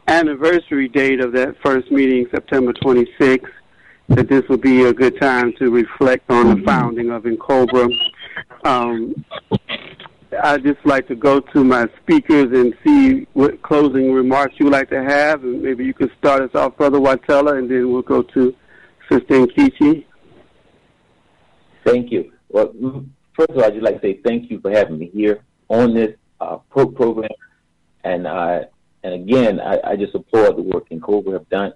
[0.08, 3.50] anniversary date of that first meeting, September 26th,
[4.08, 7.88] that this would be a good time to reflect on the founding of N'COBRA.
[8.64, 9.24] Um,
[10.42, 14.72] I'd just like to go to my speakers and see what closing remarks you would
[14.72, 15.42] like to have.
[15.42, 18.54] And maybe you could start us off, Brother Watella, and then we'll go to
[19.10, 20.04] Sister Nkechi.
[21.84, 22.32] Thank you.
[22.48, 22.72] Well,
[23.34, 25.94] first of all, I'd just like to say thank you for having me here on
[25.94, 27.30] this uh, pro- program.
[28.04, 28.64] And uh,
[29.02, 31.72] and again, I, I just applaud the work N'COBRA have done.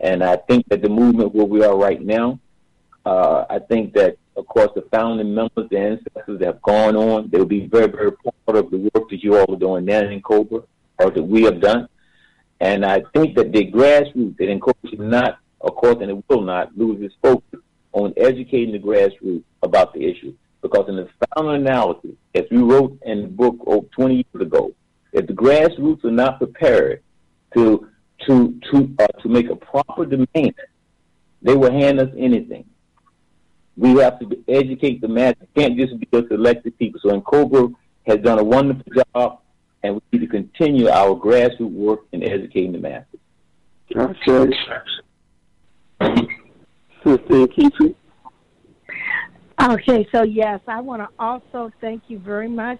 [0.00, 2.38] And I think that the movement where we are right now,
[3.06, 7.30] uh, I think that, of course, the founding members, the ancestors that have gone on,
[7.30, 10.64] they'll be very, very proud of the work that you all are doing now N'COBRA,
[10.98, 11.88] or that we have done.
[12.60, 16.42] And I think that the grassroots, that N'COBRA should not, of course, and it will
[16.42, 17.60] not, lose its focus
[17.92, 20.34] on educating the grassroots about the issue.
[20.60, 24.72] Because in the final analysis, as we wrote in the book oh, 20 years ago,
[25.12, 27.02] if the grassroots are not prepared
[27.54, 27.88] to
[28.26, 30.54] to to uh, to make a proper demand,
[31.42, 32.64] they will hand us anything.
[33.76, 35.42] We have to educate the masses.
[35.42, 37.00] It can't just be us elected people.
[37.00, 37.72] So, N'COBRA
[38.08, 39.38] has done a wonderful job,
[39.84, 43.20] and we need to continue our grassroots work in educating the masses.
[46.00, 46.37] Okay.
[47.08, 47.46] Sister
[49.60, 52.78] Okay, so yes, I want to also thank you very much,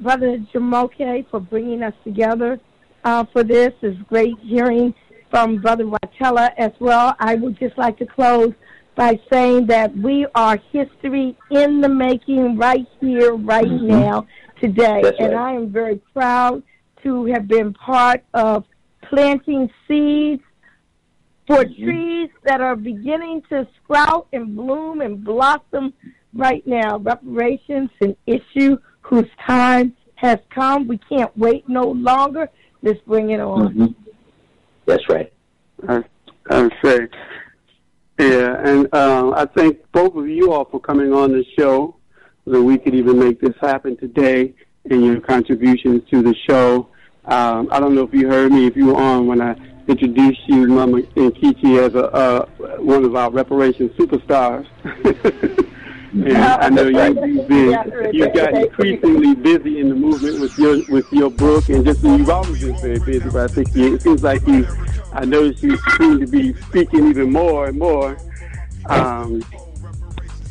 [0.00, 2.58] Brother Jumoke, for bringing us together
[3.04, 3.72] uh, for this.
[3.82, 4.94] It's great hearing
[5.30, 7.14] from Brother Watella as well.
[7.20, 8.54] I would just like to close
[8.96, 13.88] by saying that we are history in the making right here, right mm-hmm.
[13.88, 14.26] now,
[14.58, 15.00] today.
[15.02, 15.34] That's and.
[15.34, 16.62] I am very proud
[17.02, 18.64] to have been part of
[19.02, 20.42] planting seeds
[21.50, 21.84] for mm-hmm.
[21.84, 25.92] trees that are beginning to sprout and bloom and blossom
[26.32, 26.98] right now.
[26.98, 30.86] Reparations, an issue whose time has come.
[30.86, 32.48] We can't wait no longer.
[32.82, 33.74] Let's bring it on.
[33.74, 33.86] Mm-hmm.
[34.86, 35.32] That's right.
[35.88, 36.04] I,
[36.50, 37.08] I say,
[38.20, 41.96] yeah, and uh, I thank both of you all for coming on the show
[42.44, 44.54] so that we could even make this happen today
[44.88, 46.90] and your contributions to the show.
[47.30, 49.54] Um, I don't know if you heard me, if you were on when I
[49.86, 52.46] introduced you, Mama Nkechi, as a uh,
[52.78, 54.66] one of our reparations superstars.
[56.12, 60.78] and I know you, you've been you've got increasingly busy in the movement with your
[60.88, 63.30] with your book, and just you've always been very busy.
[63.30, 64.66] But I think you, it seems like you,
[65.12, 68.18] I noticed you seem to be speaking even more and more.
[68.86, 69.44] Um,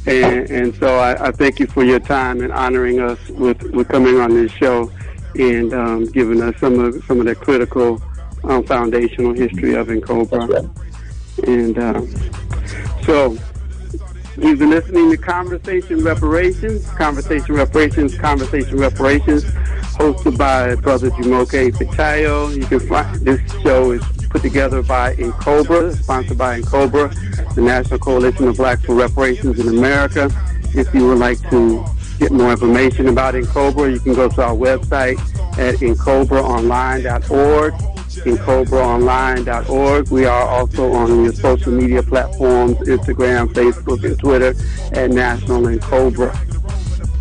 [0.05, 3.89] and, and so I, I thank you for your time and honoring us with, with
[3.89, 4.89] coming on this show
[5.35, 8.01] and um, giving us some of some of the critical
[8.43, 10.69] um, foundational history of N'COBRA.
[11.47, 12.07] And um,
[13.03, 13.37] so
[14.37, 19.43] you've been listening to Conversation Reparations, Conversation Reparations, Conversation Reparations,
[19.99, 22.55] hosted by Brother Jumoke Fitayo.
[22.55, 27.99] You can find this show is put together by N'COBRA, sponsored by N'COBRA, the National
[27.99, 30.29] Coalition of Blacks for Reparations in America.
[30.75, 31.83] If you would like to
[32.19, 35.17] get more information about N'COBRA, you can go to our website
[35.57, 40.09] at ncobraonline.org, ncobraonline.org.
[40.09, 44.53] We are also on your social media platforms, Instagram, Facebook, and Twitter
[44.91, 46.35] at National N'COBRA.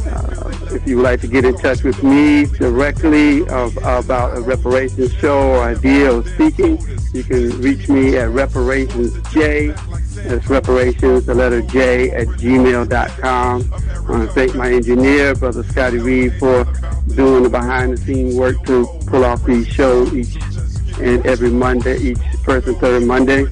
[0.07, 4.41] Uh, if you would like to get in touch with me directly of, about a
[4.41, 6.79] reparations show or idea or speaking,
[7.13, 9.77] you can reach me at reparationsj,
[10.25, 13.63] that's reparations, the letter J, at gmail.com.
[14.09, 16.65] I want to thank my engineer, Brother Scotty Reed, for
[17.15, 20.35] doing the behind the scenes work to pull off these shows each
[20.99, 23.45] and every Monday, each first and third Monday.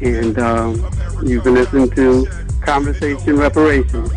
[0.00, 0.88] And um,
[1.24, 2.24] you've been listening to
[2.62, 4.12] Conversation Reparations.